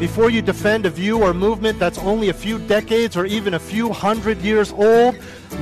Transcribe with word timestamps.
Before 0.00 0.30
you 0.30 0.40
defend 0.40 0.86
a 0.86 0.90
view 0.90 1.22
or 1.22 1.34
movement 1.34 1.78
that's 1.78 1.98
only 1.98 2.30
a 2.30 2.32
few 2.32 2.58
decades 2.58 3.18
or 3.18 3.26
even 3.26 3.52
a 3.52 3.58
few 3.58 3.92
hundred 3.92 4.38
years 4.38 4.72
old, 4.72 5.14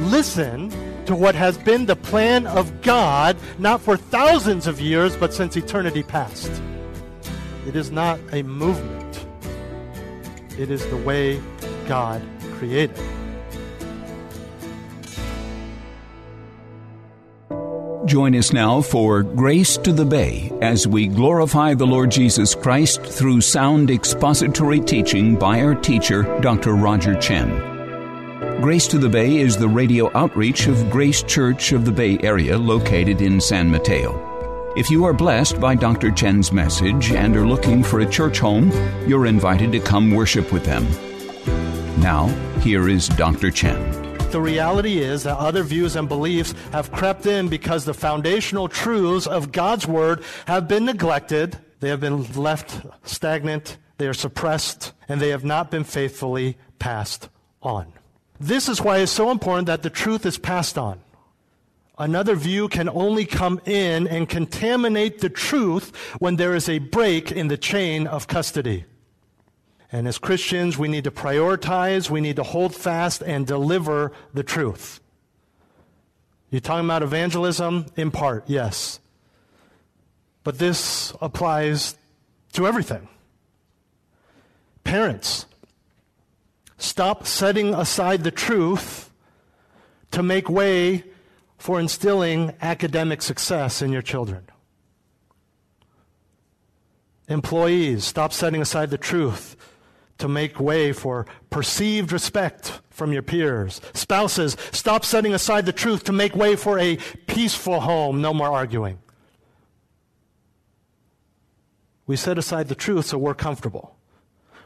listen 0.03 0.71
to 1.07 1.17
what 1.17 1.35
has 1.35 1.59
been 1.59 1.87
the 1.87 1.97
plan 1.97 2.47
of 2.47 2.81
God, 2.83 3.37
not 3.59 3.81
for 3.81 3.97
thousands 3.97 4.69
of 4.69 4.81
years, 4.81 5.17
but 5.17 5.35
since 5.35 5.57
eternity 5.57 6.05
past. 6.05 6.53
It 7.67 7.75
is 7.75 7.91
not 7.91 8.21
a 8.31 8.45
movement, 8.45 9.27
it 10.57 10.71
is 10.71 10.87
the 10.87 10.99
way 10.99 11.43
God 11.89 12.23
created. 12.59 13.18
Join 18.09 18.35
us 18.37 18.55
now 18.55 18.81
for 18.81 19.23
Grace 19.23 19.77
to 19.77 19.93
the 19.93 20.05
Bay 20.07 20.51
as 20.63 20.89
we 20.89 21.09
glorify 21.09 21.75
the 21.75 21.87
Lord 21.87 22.11
Jesus 22.11 22.55
Christ 22.55 23.03
through 23.03 23.43
sound 23.43 23.91
expository 23.91 24.81
teaching 24.81 25.37
by 25.37 25.61
our 25.61 25.75
teacher, 25.75 26.23
Dr. 26.41 26.73
Roger 26.73 27.21
Chen. 27.21 27.51
Grace 28.63 28.87
to 28.89 28.99
the 28.99 29.11
Bay 29.11 29.37
is 29.37 29.59
the 29.59 29.69
radio 29.69 30.11
outreach 30.17 30.69
of 30.69 30.89
Grace 30.89 31.23
Church 31.23 31.73
of 31.73 31.85
the 31.85 31.93
Bay 31.93 32.19
Area 32.23 32.57
located 32.57 33.21
in 33.21 33.43
San 33.43 33.71
Mateo. 33.71 34.73
If 34.75 34.89
you 34.89 35.05
are 35.05 35.13
blessed 35.13 35.61
by 35.61 35.75
Dr. 35.75 36.11
Chen's 36.11 36.51
message 36.51 37.13
and 37.13 37.37
are 37.37 37.47
looking 37.47 37.83
for 37.83 38.01
a 38.01 38.11
church 38.11 38.39
home, 38.39 38.71
you're 39.07 39.27
invited 39.27 39.71
to 39.73 39.81
come 39.81 40.13
worship 40.13 40.51
with 40.51 40.65
them. 40.65 40.87
Now, 42.01 42.29
here 42.61 42.89
is 42.89 43.07
Dr. 43.07 43.51
Chen. 43.51 43.98
The 44.31 44.43
reality 44.43 44.99
is 44.99 45.23
that 45.23 45.39
other 45.39 45.63
views 45.63 45.97
and 45.97 46.07
beliefs 46.07 46.55
have 46.73 46.93
crept 46.93 47.25
in 47.25 47.49
because 47.49 47.87
the 47.87 47.95
foundational 47.95 48.69
truths 48.69 49.27
of 49.27 49.53
God's 49.53 49.87
Word 49.87 50.23
have 50.47 50.69
been 50.69 50.85
neglected, 50.85 51.57
they 51.81 51.89
have 51.89 52.01
been 52.01 52.31
left 52.35 52.79
stagnant, 53.05 53.79
they 53.97 54.07
are 54.07 54.13
suppressed, 54.13 54.93
and 55.09 55.19
they 55.19 55.31
have 55.31 55.45
not 55.45 55.71
been 55.71 55.83
faithfully 55.83 56.59
passed 56.79 57.31
on. 57.63 57.91
This 58.39 58.69
is 58.69 58.83
why 58.83 58.99
it's 58.99 59.11
so 59.11 59.31
important 59.31 59.67
that 59.67 59.83
the 59.83 59.91
truth 59.91 60.27
is 60.27 60.37
passed 60.37 60.77
on. 60.77 61.01
Another 61.99 62.37
view 62.37 62.69
can 62.69 62.91
only 62.91 63.25
come 63.25 63.61
in 63.65 64.07
and 64.07 64.29
contaminate 64.29 65.21
the 65.21 65.31
truth 65.31 65.97
when 66.19 66.37
there 66.37 66.55
is 66.55 66.69
a 66.69 66.79
break 66.79 67.33
in 67.33 67.49
the 67.49 67.57
chain 67.57 68.07
of 68.07 68.29
custody. 68.29 68.85
And 69.91 70.07
as 70.07 70.19
Christians, 70.19 70.77
we 70.77 70.89
need 70.89 71.05
to 71.05 71.11
prioritize, 71.11 72.11
we 72.11 72.21
need 72.21 72.37
to 72.37 72.43
hold 72.43 72.75
fast 72.75 73.23
and 73.23 73.47
deliver 73.47 74.13
the 74.35 74.43
truth. 74.43 75.01
You're 76.51 76.61
talking 76.61 76.85
about 76.85 77.03
evangelism? 77.03 77.87
In 77.97 78.11
part, 78.11 78.45
yes. 78.47 79.01
But 80.45 80.59
this 80.59 81.13
applies 81.21 81.97
to 82.53 82.67
everything. 82.67 83.09
Parents, 84.85 85.47
stop 86.79 87.27
setting 87.27 87.75
aside 87.75 88.25
the 88.25 88.31
truth 88.31 89.11
to 90.11 90.23
make 90.23 90.49
way 90.49 91.05
for 91.59 91.81
instilling 91.81 92.55
academic 92.63 93.21
success 93.21 93.83
in 93.83 93.93
your 93.93 94.03
children. 94.03 94.45
Employees, 97.29 98.05
stop 98.05 98.33
setting 98.33 98.63
aside 98.63 98.89
the 98.89 98.97
truth 98.97 99.55
to 100.19 100.29
make 100.29 100.61
way 100.61 100.93
for 100.93 101.27
perceived 101.51 102.13
respect 102.13 102.81
from 102.91 103.13
your 103.13 103.23
peers. 103.23 103.81
Spouses, 103.95 104.57
stop 104.73 105.05
setting 105.05 105.33
aside 105.33 105.67
the 105.67 105.73
truth 105.73 106.05
to 106.05 106.13
make 106.13 106.35
way 106.35 106.57
for 106.57 106.79
a 106.79 106.97
peaceful 107.27 107.81
home, 107.81 108.21
no 108.21 108.35
more 108.35 108.49
arguing. 108.49 108.99
We 112.07 112.17
set 112.17 112.39
aside 112.39 112.69
the 112.69 112.75
truth 112.75 113.07
so 113.07 113.19
we're 113.19 113.35
comfortable. 113.35 113.95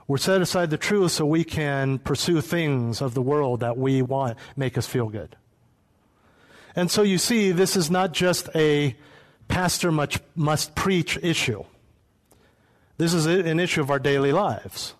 We're 0.06 0.18
set 0.18 0.40
aside 0.40 0.70
the 0.70 0.78
truth 0.78 1.12
so 1.12 1.26
we 1.26 1.44
can 1.44 1.98
pursue 1.98 2.40
things 2.40 3.00
of 3.00 3.14
the 3.14 3.22
world 3.22 3.60
that 3.60 3.76
we 3.76 4.02
want 4.02 4.38
make 4.56 4.76
us 4.78 4.86
feel 4.86 5.08
good. 5.08 5.36
And 6.74 6.90
so 6.90 7.02
you 7.02 7.18
see, 7.18 7.52
this 7.52 7.76
is 7.76 7.90
not 7.90 8.12
just 8.12 8.48
a 8.54 8.96
pastor 9.48 9.92
much, 9.92 10.18
must 10.34 10.74
preach 10.74 11.18
issue. 11.22 11.64
This 12.96 13.12
is 13.12 13.26
an 13.26 13.60
issue 13.60 13.80
of 13.80 13.90
our 13.90 13.98
daily 13.98 14.32
lives. 14.32 14.94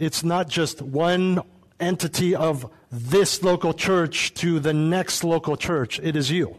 It's 0.00 0.24
not 0.24 0.48
just 0.48 0.80
one 0.80 1.42
entity 1.78 2.34
of 2.34 2.72
this 2.90 3.42
local 3.42 3.74
church 3.74 4.32
to 4.34 4.58
the 4.58 4.72
next 4.72 5.22
local 5.22 5.58
church. 5.58 6.00
It 6.02 6.16
is 6.16 6.30
you. 6.30 6.56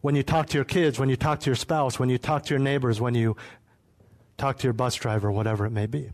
When 0.00 0.14
you 0.14 0.22
talk 0.22 0.46
to 0.50 0.56
your 0.56 0.64
kids, 0.64 1.00
when 1.00 1.08
you 1.08 1.16
talk 1.16 1.40
to 1.40 1.46
your 1.46 1.56
spouse, 1.56 1.98
when 1.98 2.08
you 2.08 2.16
talk 2.16 2.44
to 2.44 2.54
your 2.54 2.60
neighbors, 2.60 3.00
when 3.00 3.16
you 3.16 3.36
talk 4.38 4.58
to 4.58 4.64
your 4.68 4.72
bus 4.72 4.94
driver, 4.94 5.32
whatever 5.32 5.66
it 5.66 5.70
may 5.70 5.86
be. 5.86 6.12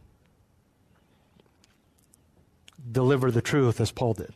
Deliver 2.91 3.31
the 3.31 3.43
truth 3.43 3.83
as 3.83 3.93
Paul 3.93 4.15
did. 4.15 4.33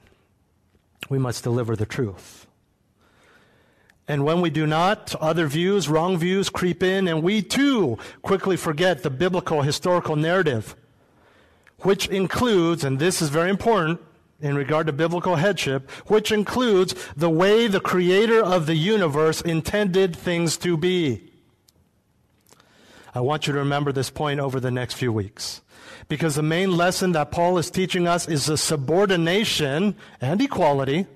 We 1.08 1.18
must 1.18 1.42
deliver 1.42 1.74
the 1.74 1.86
truth. 1.86 2.46
And 4.06 4.26
when 4.26 4.42
we 4.42 4.50
do 4.50 4.66
not, 4.66 5.14
other 5.22 5.46
views, 5.46 5.88
wrong 5.88 6.18
views 6.18 6.50
creep 6.50 6.82
in, 6.82 7.08
and 7.08 7.22
we 7.22 7.40
too 7.40 7.96
quickly 8.20 8.58
forget 8.58 9.02
the 9.02 9.08
biblical 9.08 9.62
historical 9.62 10.16
narrative 10.16 10.76
which 11.84 12.08
includes, 12.08 12.82
and 12.84 12.98
this 12.98 13.20
is 13.20 13.28
very 13.28 13.50
important 13.50 14.00
in 14.40 14.56
regard 14.56 14.86
to 14.86 14.92
biblical 14.92 15.36
headship, 15.36 15.90
which 16.06 16.32
includes 16.32 16.94
the 17.16 17.30
way 17.30 17.66
the 17.66 17.80
creator 17.80 18.42
of 18.42 18.66
the 18.66 18.74
universe 18.74 19.40
intended 19.40 20.16
things 20.16 20.56
to 20.56 20.76
be. 20.76 21.30
I 23.14 23.20
want 23.20 23.46
you 23.46 23.52
to 23.52 23.58
remember 23.60 23.92
this 23.92 24.10
point 24.10 24.40
over 24.40 24.58
the 24.58 24.70
next 24.70 24.94
few 24.94 25.12
weeks. 25.12 25.60
Because 26.08 26.34
the 26.34 26.42
main 26.42 26.76
lesson 26.76 27.12
that 27.12 27.30
Paul 27.30 27.56
is 27.58 27.70
teaching 27.70 28.06
us 28.06 28.28
is 28.28 28.46
the 28.46 28.58
subordination 28.58 29.94
and 30.20 30.42
equality 30.42 31.06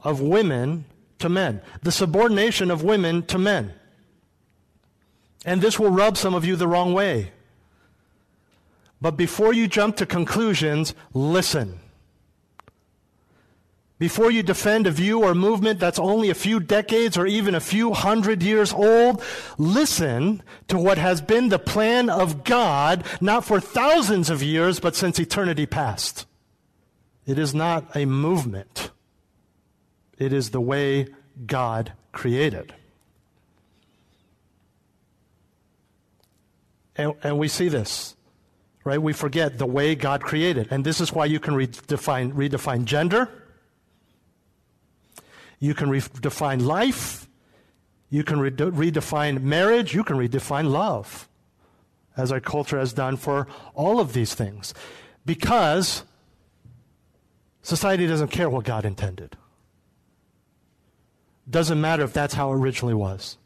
of 0.00 0.20
women 0.20 0.84
to 1.18 1.28
men. 1.28 1.60
The 1.82 1.92
subordination 1.92 2.70
of 2.70 2.82
women 2.82 3.24
to 3.26 3.38
men. 3.38 3.74
And 5.44 5.60
this 5.60 5.78
will 5.78 5.90
rub 5.90 6.16
some 6.16 6.34
of 6.34 6.44
you 6.44 6.56
the 6.56 6.68
wrong 6.68 6.94
way. 6.94 7.32
But 9.04 9.18
before 9.18 9.52
you 9.52 9.68
jump 9.68 9.96
to 9.96 10.06
conclusions, 10.06 10.94
listen. 11.12 11.78
Before 13.98 14.30
you 14.30 14.42
defend 14.42 14.86
a 14.86 14.90
view 14.90 15.22
or 15.22 15.34
movement 15.34 15.78
that's 15.78 15.98
only 15.98 16.30
a 16.30 16.34
few 16.34 16.58
decades 16.58 17.18
or 17.18 17.26
even 17.26 17.54
a 17.54 17.60
few 17.60 17.92
hundred 17.92 18.42
years 18.42 18.72
old, 18.72 19.22
listen 19.58 20.42
to 20.68 20.78
what 20.78 20.96
has 20.96 21.20
been 21.20 21.50
the 21.50 21.58
plan 21.58 22.08
of 22.08 22.44
God, 22.44 23.04
not 23.20 23.44
for 23.44 23.60
thousands 23.60 24.30
of 24.30 24.42
years, 24.42 24.80
but 24.80 24.96
since 24.96 25.18
eternity 25.18 25.66
past. 25.66 26.24
It 27.26 27.38
is 27.38 27.54
not 27.54 27.94
a 27.94 28.06
movement. 28.06 28.90
It 30.16 30.32
is 30.32 30.48
the 30.48 30.62
way 30.62 31.08
God 31.44 31.92
created. 32.12 32.72
And, 36.96 37.12
and 37.22 37.38
we 37.38 37.48
see 37.48 37.68
this 37.68 38.13
right? 38.84 39.00
We 39.00 39.14
forget 39.14 39.58
the 39.58 39.66
way 39.66 39.94
God 39.94 40.22
created. 40.22 40.68
And 40.70 40.84
this 40.84 41.00
is 41.00 41.12
why 41.12 41.24
you 41.24 41.40
can 41.40 41.54
redefine, 41.54 42.32
redefine 42.34 42.84
gender. 42.84 43.28
You 45.58 45.74
can 45.74 45.88
redefine 45.88 46.62
life. 46.62 47.26
You 48.10 48.22
can 48.22 48.38
re- 48.38 48.50
redefine 48.50 49.42
marriage. 49.42 49.94
You 49.94 50.04
can 50.04 50.16
redefine 50.16 50.70
love, 50.70 51.28
as 52.16 52.30
our 52.30 52.40
culture 52.40 52.78
has 52.78 52.92
done 52.92 53.16
for 53.16 53.48
all 53.74 53.98
of 53.98 54.12
these 54.12 54.34
things. 54.34 54.74
Because 55.24 56.04
society 57.62 58.06
doesn't 58.06 58.28
care 58.28 58.50
what 58.50 58.64
God 58.64 58.84
intended. 58.84 59.36
Doesn't 61.48 61.80
matter 61.80 62.04
if 62.04 62.12
that's 62.12 62.34
how 62.34 62.52
it 62.52 62.56
originally 62.56 62.94
was, 62.94 63.38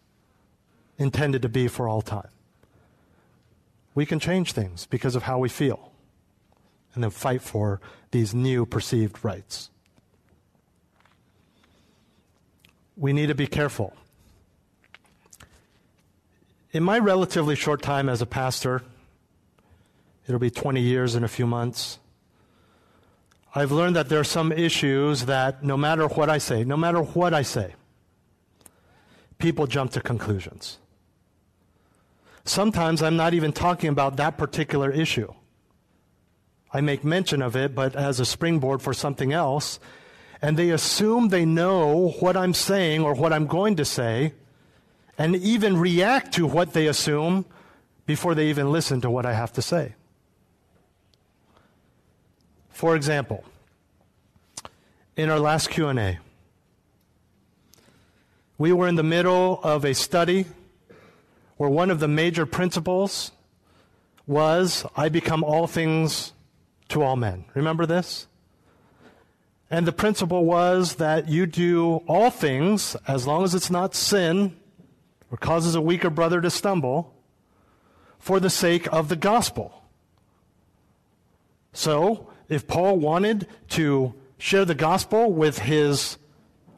intended 0.99 1.43
to 1.43 1.49
be 1.49 1.69
for 1.69 1.89
all 1.89 2.03
time 2.03 2.29
we 3.99 4.07
can 4.07 4.21
change 4.21 4.53
things 4.53 4.87
because 4.87 5.17
of 5.17 5.25
how 5.25 5.41
we 5.41 5.49
feel 5.49 5.91
and 6.95 7.03
then 7.03 7.11
fight 7.11 7.43
for 7.43 7.81
these 8.13 8.33
new 8.33 8.65
perceived 8.65 9.25
rights. 9.25 9.71
We 12.97 13.13
need 13.13 13.27
to 13.27 13.35
be 13.35 13.49
careful. 13.49 13.97
In 16.71 16.85
my 16.85 17.01
relatively 17.01 17.57
short 17.57 17.83
time 17.83 18.09
as 18.09 18.23
a 18.23 18.27
pastor, 18.27 18.85
it'll 20.29 20.39
be 20.39 20.49
20 20.49 20.81
years 20.81 21.17
in 21.17 21.25
a 21.25 21.29
few 21.29 21.49
months, 21.49 21.99
I've 23.53 23.73
learned 23.73 23.97
that 23.97 24.09
there 24.09 24.21
are 24.21 24.33
some 24.39 24.53
issues 24.53 25.25
that 25.25 25.65
no 25.65 25.77
matter 25.77 26.07
what 26.07 26.31
I 26.31 26.39
say, 26.39 26.63
no 26.63 26.77
matter 26.77 27.03
what 27.03 27.35
I 27.35 27.43
say, 27.43 27.75
people 29.39 29.67
jump 29.67 29.91
to 29.95 30.01
conclusions. 30.01 30.79
Sometimes 32.49 33.03
I'm 33.03 33.17
not 33.17 33.35
even 33.35 33.53
talking 33.53 33.91
about 33.91 34.17
that 34.17 34.39
particular 34.39 34.91
issue. 34.91 35.35
I 36.73 36.81
make 36.81 37.05
mention 37.05 37.43
of 37.43 37.55
it, 37.55 37.75
but 37.75 37.95
as 37.95 38.21
a 38.21 38.25
springboard 38.25 38.81
for 38.81 38.95
something 38.95 39.35
else, 39.35 39.79
and 40.41 40.57
they 40.57 40.71
assume 40.71 41.29
they 41.29 41.45
know 41.45 42.15
what 42.21 42.39
I'm 42.39 42.55
saying 42.55 43.03
or 43.03 43.13
what 43.13 43.35
I'm 43.35 43.47
going 43.47 43.77
to 43.77 43.85
say, 43.85 44.33
and 45.19 45.37
even 45.37 45.77
react 45.77 46.33
to 46.35 46.47
what 46.47 46.73
they 46.73 46.87
assume 46.87 47.45
before 48.07 48.35
they 48.35 48.49
even 48.49 48.73
listen 48.73 49.03
to 49.03 49.11
what 49.11 49.27
I 49.27 49.35
have 49.35 49.53
to 49.53 49.63
say. 49.63 49.95
For 52.71 52.97
example, 52.97 53.45
in 55.17 55.29
our 55.29 55.39
last 55.39 55.69
Q&A, 55.69 56.19
we 58.57 58.73
were 58.73 58.89
in 58.89 58.95
the 58.95 59.03
middle 59.03 59.61
of 59.63 59.85
a 59.85 59.93
study 59.93 60.47
where 61.59 61.69
one 61.69 61.91
of 61.91 62.01
the 62.01 62.09
major 62.09 62.47
principles 62.47 63.33
was 64.27 64.87
I 64.97 65.11
become 65.11 65.45
all 65.45 65.67
things 65.67 66.33
to 66.89 67.03
all 67.03 67.17
men. 67.17 67.45
Remember 67.55 67.85
this? 67.85 68.27
And 69.71 69.87
the 69.87 69.93
principle 69.93 70.47
was 70.47 70.95
that 70.95 71.29
you 71.29 71.45
do 71.45 71.97
all 72.07 72.31
things 72.31 72.97
as 73.07 73.27
long 73.27 73.45
as 73.45 73.55
it's 73.55 73.71
not 73.71 73.95
sin 73.95 74.57
or 75.31 75.37
causes 75.37 75.75
a 75.75 75.81
weaker 75.81 76.09
brother 76.09 76.41
to 76.41 76.51
stumble 76.51 77.15
for 78.19 78.41
the 78.41 78.49
sake 78.49 78.91
of 78.93 79.09
the 79.09 79.17
gospel. 79.17 79.83
So, 81.75 82.31
if 82.49 82.67
Paul 82.67 82.97
wanted 82.97 83.47
to 83.71 84.15
share 84.39 84.65
the 84.65 84.75
gospel 84.75 85.31
with 85.33 85.59
his 85.59 86.17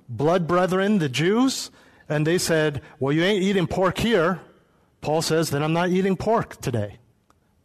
blood 0.09 0.49
brethren, 0.49 0.99
the 0.99 1.09
Jews, 1.09 1.71
and 2.09 2.27
they 2.27 2.38
said, 2.38 2.82
Well, 2.99 3.12
you 3.12 3.23
ain't 3.23 3.43
eating 3.43 3.69
pork 3.69 3.99
here, 3.99 4.41
Paul 5.00 5.23
says, 5.23 5.50
Then 5.50 5.62
I'm 5.62 5.73
not 5.73 5.91
eating 5.91 6.17
pork 6.17 6.61
today. 6.61 6.99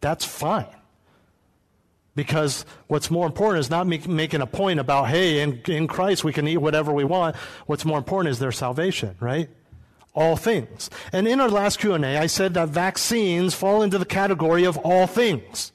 That's 0.02 0.26
fine. 0.26 0.68
Because 2.16 2.66
what's 2.88 3.12
more 3.12 3.26
important 3.26 3.60
is 3.60 3.70
not 3.70 3.88
make, 3.88 4.08
making 4.08 4.42
a 4.42 4.48
point 4.48 4.80
about, 4.80 5.10
hey, 5.10 5.42
in, 5.42 5.62
in 5.68 5.88
Christ 5.88 6.24
we 6.24 6.32
can 6.32 6.48
eat 6.48 6.58
whatever 6.58 6.94
we 6.94 7.04
want. 7.04 7.36
What's 7.66 7.84
more 7.84 7.98
important 7.98 8.32
is 8.32 8.40
their 8.40 8.54
salvation, 8.54 9.18
right? 9.20 9.50
All 10.14 10.38
things. 10.38 10.90
And 11.12 11.28
in 11.28 11.42
our 11.42 11.50
last 11.50 11.80
Q&A, 11.80 12.18
I 12.18 12.28
said 12.28 12.54
that 12.54 12.70
vaccines 12.70 13.54
fall 13.54 13.82
into 13.82 13.98
the 13.98 14.06
category 14.06 14.64
of 14.64 14.78
all 14.78 15.08
things 15.08 15.74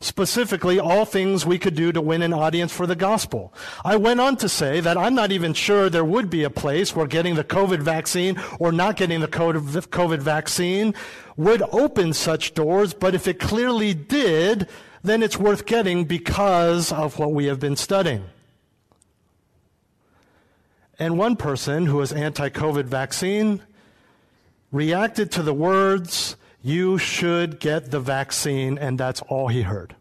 specifically 0.00 0.78
all 0.78 1.04
things 1.04 1.46
we 1.46 1.58
could 1.58 1.74
do 1.74 1.92
to 1.92 2.00
win 2.00 2.22
an 2.22 2.32
audience 2.32 2.72
for 2.72 2.86
the 2.86 2.96
gospel. 2.96 3.52
I 3.84 3.96
went 3.96 4.20
on 4.20 4.36
to 4.38 4.48
say 4.48 4.80
that 4.80 4.96
I'm 4.96 5.14
not 5.14 5.32
even 5.32 5.54
sure 5.54 5.88
there 5.88 6.04
would 6.04 6.30
be 6.30 6.44
a 6.44 6.50
place 6.50 6.94
where 6.94 7.06
getting 7.06 7.34
the 7.34 7.44
COVID 7.44 7.80
vaccine 7.80 8.40
or 8.58 8.72
not 8.72 8.96
getting 8.96 9.20
the 9.20 9.28
COVID 9.28 10.20
vaccine 10.20 10.94
would 11.36 11.62
open 11.72 12.12
such 12.12 12.54
doors, 12.54 12.94
but 12.94 13.14
if 13.14 13.26
it 13.26 13.40
clearly 13.40 13.94
did, 13.94 14.68
then 15.02 15.22
it's 15.22 15.38
worth 15.38 15.66
getting 15.66 16.04
because 16.04 16.92
of 16.92 17.18
what 17.18 17.32
we 17.32 17.46
have 17.46 17.60
been 17.60 17.76
studying. 17.76 18.24
And 20.98 21.18
one 21.18 21.36
person 21.36 21.86
who 21.86 21.96
was 21.96 22.12
anti 22.12 22.48
COVID 22.48 22.84
vaccine 22.84 23.62
reacted 24.70 25.30
to 25.32 25.42
the 25.42 25.54
words, 25.54 26.36
you 26.64 26.96
should 26.96 27.60
get 27.60 27.90
the 27.90 28.00
vaccine, 28.00 28.78
and 28.78 28.98
that's 28.98 29.20
all 29.28 29.48
he 29.48 29.62
heard. 29.62 29.94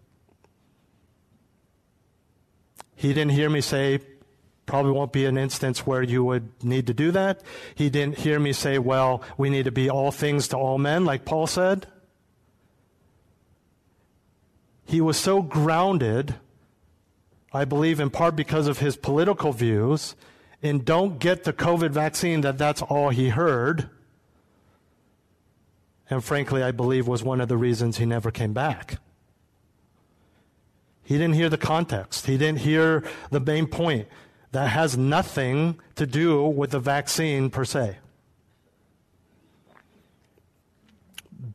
He 2.95 3.09
didn't 3.09 3.33
hear 3.33 3.49
me 3.49 3.59
say, 3.59 3.99
probably 4.65 4.93
won't 4.93 5.11
be 5.11 5.25
an 5.25 5.37
instance 5.37 5.85
where 5.85 6.01
you 6.01 6.23
would 6.23 6.63
need 6.63 6.87
to 6.87 6.93
do 6.93 7.11
that. 7.11 7.41
He 7.75 7.89
didn't 7.89 8.19
hear 8.19 8.39
me 8.39 8.53
say, 8.53 8.79
well, 8.79 9.23
we 9.37 9.49
need 9.49 9.65
to 9.65 9.73
be 9.73 9.89
all 9.89 10.09
things 10.09 10.47
to 10.47 10.57
all 10.57 10.77
men, 10.77 11.03
like 11.03 11.25
Paul 11.25 11.47
said. 11.47 11.85
He 14.85 15.01
was 15.01 15.17
so 15.17 15.41
grounded, 15.41 16.35
I 17.51 17.65
believe 17.65 17.99
in 17.99 18.09
part 18.09 18.37
because 18.37 18.67
of 18.67 18.79
his 18.79 18.95
political 18.95 19.51
views, 19.51 20.15
in 20.61 20.85
don't 20.85 21.19
get 21.19 21.43
the 21.43 21.51
COVID 21.51 21.89
vaccine 21.89 22.39
that 22.39 22.57
that's 22.57 22.81
all 22.81 23.09
he 23.09 23.29
heard 23.29 23.89
and 26.09 26.23
frankly, 26.23 26.61
I 26.61 26.71
believe 26.71 27.07
was 27.07 27.23
one 27.23 27.41
of 27.41 27.47
the 27.47 27.57
reasons 27.57 27.97
he 27.97 28.05
never 28.05 28.31
came 28.31 28.53
back. 28.53 28.99
He 31.03 31.17
didn't 31.17 31.35
hear 31.35 31.49
the 31.49 31.57
context. 31.57 32.27
He 32.27 32.37
didn't 32.37 32.59
hear 32.59 33.03
the 33.29 33.39
main 33.39 33.67
point. 33.67 34.07
That 34.51 34.69
has 34.69 34.97
nothing 34.97 35.79
to 35.95 36.05
do 36.05 36.45
with 36.45 36.71
the 36.71 36.79
vaccine 36.79 37.49
per 37.49 37.65
se. 37.65 37.97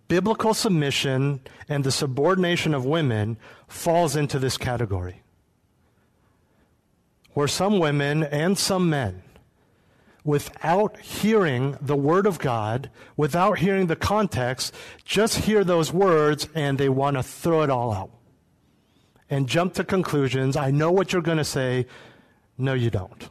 Biblical 0.09 0.55
submission 0.55 1.41
and 1.69 1.85
the 1.85 1.93
subordination 1.93 2.75
of 2.75 2.85
women 2.85 3.37
falls 3.69 4.17
into 4.17 4.39
this 4.39 4.57
category. 4.57 5.23
Where 7.35 7.49
some 7.49 7.79
women 7.79 8.25
and 8.25 8.59
some 8.59 8.91
men 8.91 9.23
without 10.29 11.01
hearing 11.01 11.75
the 11.81 11.97
Word 11.97 12.27
of 12.27 12.39
God, 12.39 12.91
without 13.17 13.61
hearing 13.61 13.87
the 13.87 13.97
context, 13.97 14.75
just 15.03 15.39
hear 15.39 15.65
those 15.65 15.91
words 15.91 16.47
and 16.55 16.77
they 16.77 16.91
want 16.91 17.17
to 17.17 17.23
throw 17.23 17.63
it 17.63 17.71
all 17.71 17.95
out 17.95 18.11
and 19.31 19.49
jump 19.49 19.73
to 19.73 19.83
conclusions. 19.83 20.55
I 20.55 20.71
know 20.71 20.93
what 20.93 21.15
you're 21.15 21.23
going 21.23 21.39
to 21.39 21.45
say. 21.45 21.87
No, 22.59 22.75
you 22.75 22.91
don't. 22.91 23.31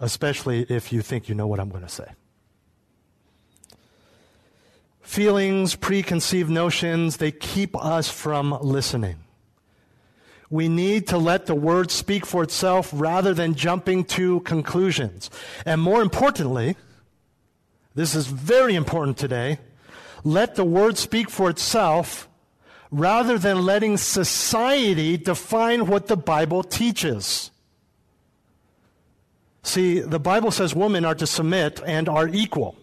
Especially 0.00 0.66
if 0.68 0.92
you 0.92 1.00
think 1.00 1.28
you 1.28 1.36
know 1.36 1.46
what 1.46 1.60
I'm 1.60 1.68
going 1.68 1.84
to 1.84 1.88
say. 1.88 2.10
Feelings, 5.00 5.76
preconceived 5.76 6.50
notions, 6.50 7.18
they 7.18 7.30
keep 7.30 7.76
us 7.76 8.10
from 8.10 8.50
listening. 8.60 9.20
We 10.50 10.68
need 10.68 11.08
to 11.08 11.18
let 11.18 11.46
the 11.46 11.54
word 11.54 11.90
speak 11.90 12.24
for 12.24 12.42
itself 12.42 12.90
rather 12.94 13.34
than 13.34 13.54
jumping 13.54 14.04
to 14.04 14.40
conclusions. 14.40 15.30
And 15.66 15.80
more 15.80 16.00
importantly, 16.00 16.76
this 17.94 18.14
is 18.14 18.26
very 18.28 18.74
important 18.74 19.18
today, 19.18 19.58
let 20.24 20.54
the 20.54 20.64
word 20.64 20.96
speak 20.96 21.28
for 21.30 21.50
itself 21.50 22.28
rather 22.90 23.38
than 23.38 23.66
letting 23.66 23.96
society 23.96 25.16
define 25.16 25.86
what 25.86 26.06
the 26.06 26.16
Bible 26.16 26.62
teaches. 26.62 27.50
See, 29.62 30.00
the 30.00 30.18
Bible 30.20 30.50
says 30.50 30.74
women 30.74 31.04
are 31.04 31.14
to 31.14 31.26
submit 31.26 31.82
and 31.84 32.08
are 32.08 32.28
equal. 32.28 32.76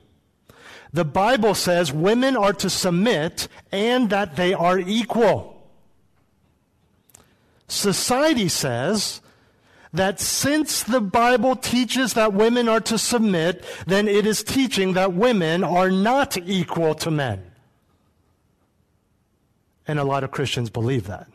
The 0.93 1.05
Bible 1.05 1.55
says 1.55 1.91
women 1.91 2.37
are 2.37 2.53
to 2.53 2.69
submit 2.69 3.47
and 3.71 4.09
that 4.11 4.35
they 4.35 4.53
are 4.53 4.77
equal. 4.77 5.54
Society 7.67 8.47
says 8.47 9.21
that 9.93 10.19
since 10.19 10.83
the 10.83 11.01
Bible 11.01 11.55
teaches 11.55 12.13
that 12.13 12.33
women 12.33 12.67
are 12.67 12.81
to 12.81 12.97
submit, 12.97 13.63
then 13.87 14.07
it 14.07 14.25
is 14.25 14.43
teaching 14.43 14.93
that 14.93 15.13
women 15.13 15.63
are 15.63 15.89
not 15.89 16.37
equal 16.37 16.93
to 16.95 17.09
men. 17.09 17.51
And 19.87 19.99
a 19.99 20.03
lot 20.03 20.23
of 20.23 20.31
Christians 20.31 20.69
believe 20.69 21.07
that. 21.07 21.27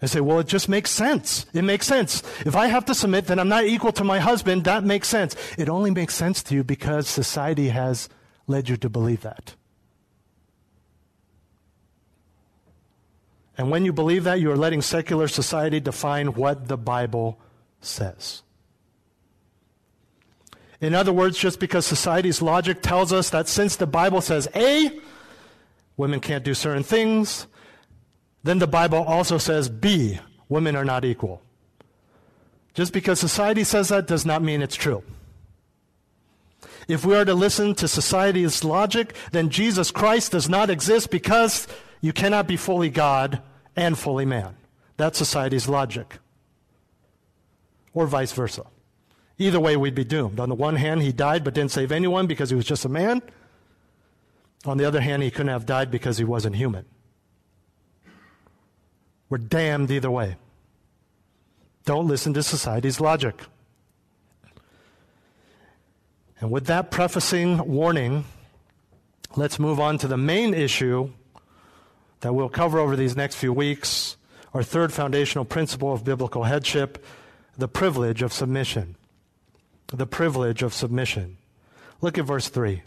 They 0.00 0.06
say, 0.06 0.20
well, 0.20 0.38
it 0.40 0.46
just 0.46 0.68
makes 0.68 0.90
sense. 0.90 1.44
It 1.52 1.62
makes 1.62 1.86
sense. 1.86 2.22
If 2.46 2.56
I 2.56 2.68
have 2.68 2.86
to 2.86 2.94
submit, 2.94 3.26
then 3.26 3.38
I'm 3.38 3.50
not 3.50 3.64
equal 3.64 3.92
to 3.92 4.04
my 4.04 4.18
husband. 4.18 4.64
That 4.64 4.82
makes 4.82 5.08
sense. 5.08 5.36
It 5.58 5.68
only 5.68 5.90
makes 5.90 6.14
sense 6.14 6.42
to 6.44 6.54
you 6.54 6.64
because 6.64 7.06
society 7.06 7.68
has 7.68 8.08
led 8.46 8.70
you 8.70 8.78
to 8.78 8.88
believe 8.88 9.20
that. 9.20 9.54
And 13.60 13.70
when 13.70 13.84
you 13.84 13.92
believe 13.92 14.24
that, 14.24 14.40
you 14.40 14.50
are 14.50 14.56
letting 14.56 14.80
secular 14.80 15.28
society 15.28 15.80
define 15.80 16.28
what 16.28 16.68
the 16.68 16.78
Bible 16.78 17.38
says. 17.82 18.40
In 20.80 20.94
other 20.94 21.12
words, 21.12 21.36
just 21.36 21.60
because 21.60 21.84
society's 21.84 22.40
logic 22.40 22.80
tells 22.80 23.12
us 23.12 23.28
that 23.28 23.48
since 23.48 23.76
the 23.76 23.86
Bible 23.86 24.22
says 24.22 24.48
A, 24.54 24.98
women 25.98 26.20
can't 26.20 26.42
do 26.42 26.54
certain 26.54 26.82
things, 26.82 27.46
then 28.42 28.60
the 28.60 28.66
Bible 28.66 29.02
also 29.02 29.36
says 29.36 29.68
B, 29.68 30.18
women 30.48 30.74
are 30.74 30.86
not 30.86 31.04
equal. 31.04 31.42
Just 32.72 32.94
because 32.94 33.20
society 33.20 33.62
says 33.62 33.90
that 33.90 34.06
does 34.06 34.24
not 34.24 34.42
mean 34.42 34.62
it's 34.62 34.74
true. 34.74 35.02
If 36.88 37.04
we 37.04 37.14
are 37.14 37.26
to 37.26 37.34
listen 37.34 37.74
to 37.74 37.88
society's 37.88 38.64
logic, 38.64 39.14
then 39.32 39.50
Jesus 39.50 39.90
Christ 39.90 40.32
does 40.32 40.48
not 40.48 40.70
exist 40.70 41.10
because 41.10 41.68
you 42.00 42.14
cannot 42.14 42.46
be 42.46 42.56
fully 42.56 42.88
God 42.88 43.42
and 43.76 43.98
fully 43.98 44.24
man. 44.24 44.56
That's 44.96 45.18
society's 45.18 45.68
logic. 45.68 46.18
Or 47.94 48.06
vice 48.06 48.32
versa. 48.32 48.64
Either 49.38 49.58
way, 49.58 49.76
we'd 49.76 49.94
be 49.94 50.04
doomed. 50.04 50.38
On 50.38 50.48
the 50.48 50.54
one 50.54 50.76
hand, 50.76 51.02
he 51.02 51.12
died 51.12 51.44
but 51.44 51.54
didn't 51.54 51.70
save 51.70 51.90
anyone 51.90 52.26
because 52.26 52.50
he 52.50 52.56
was 52.56 52.66
just 52.66 52.84
a 52.84 52.88
man. 52.88 53.22
On 54.66 54.76
the 54.76 54.84
other 54.84 55.00
hand, 55.00 55.22
he 55.22 55.30
couldn't 55.30 55.48
have 55.48 55.64
died 55.64 55.90
because 55.90 56.18
he 56.18 56.24
wasn't 56.24 56.56
human. 56.56 56.84
We're 59.30 59.38
damned 59.38 59.90
either 59.90 60.10
way. 60.10 60.36
Don't 61.86 62.06
listen 62.06 62.34
to 62.34 62.42
society's 62.42 63.00
logic. 63.00 63.40
And 66.40 66.50
with 66.50 66.66
that 66.66 66.90
prefacing 66.90 67.66
warning, 67.66 68.24
let's 69.36 69.58
move 69.58 69.80
on 69.80 69.98
to 69.98 70.08
the 70.08 70.16
main 70.16 70.52
issue 70.52 71.10
that 72.20 72.34
we'll 72.34 72.48
cover 72.48 72.78
over 72.78 72.96
these 72.96 73.16
next 73.16 73.36
few 73.36 73.52
weeks 73.52 74.16
our 74.52 74.62
third 74.62 74.92
foundational 74.92 75.44
principle 75.44 75.92
of 75.92 76.04
biblical 76.04 76.44
headship 76.44 77.04
the 77.56 77.68
privilege 77.68 78.22
of 78.22 78.32
submission. 78.32 78.96
The 79.88 80.06
privilege 80.06 80.62
of 80.62 80.72
submission. 80.72 81.36
Look 82.00 82.16
at 82.16 82.24
verse 82.24 82.48
3. 82.48 82.82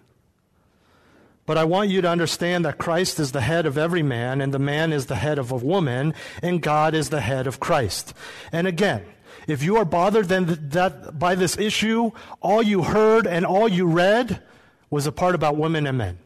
But 1.45 1.57
I 1.57 1.65
want 1.65 1.89
you 1.89 2.01
to 2.01 2.09
understand 2.09 2.65
that 2.65 2.77
Christ 2.77 3.19
is 3.19 3.33
the 3.33 3.41
head 3.41 3.65
of 3.65 3.77
every 3.77 4.01
man, 4.01 4.41
and 4.41 4.53
the 4.53 4.59
man 4.59 4.93
is 4.93 5.07
the 5.07 5.15
head 5.15 5.37
of 5.37 5.51
a 5.51 5.57
woman, 5.57 6.13
and 6.41 6.61
God 6.61 6.93
is 6.93 7.09
the 7.09 7.21
head 7.21 7.47
of 7.47 7.59
Christ. 7.59 8.13
And 8.51 8.65
again, 8.65 9.05
if 9.45 9.61
you 9.61 9.75
are 9.77 9.85
bothered 9.85 10.29
then 10.29 10.69
that 10.69 11.19
by 11.19 11.35
this 11.35 11.57
issue, 11.57 12.11
all 12.41 12.63
you 12.63 12.83
heard 12.83 13.27
and 13.27 13.45
all 13.45 13.67
you 13.67 13.85
read 13.85 14.41
was 14.89 15.05
a 15.05 15.11
part 15.11 15.35
about 15.35 15.57
women 15.57 15.85
and 15.85 15.97
men. 15.97 16.17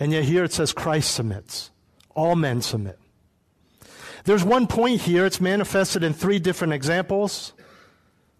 And 0.00 0.10
yet 0.10 0.24
here 0.24 0.44
it 0.44 0.52
says 0.52 0.72
Christ 0.72 1.14
submits. 1.14 1.70
All 2.14 2.36
men 2.36 2.62
submit. 2.62 2.98
There's 4.24 4.44
one 4.44 4.66
point 4.66 5.00
here, 5.02 5.26
it's 5.26 5.40
manifested 5.40 6.04
in 6.04 6.12
three 6.12 6.38
different 6.38 6.72
examples. 6.72 7.52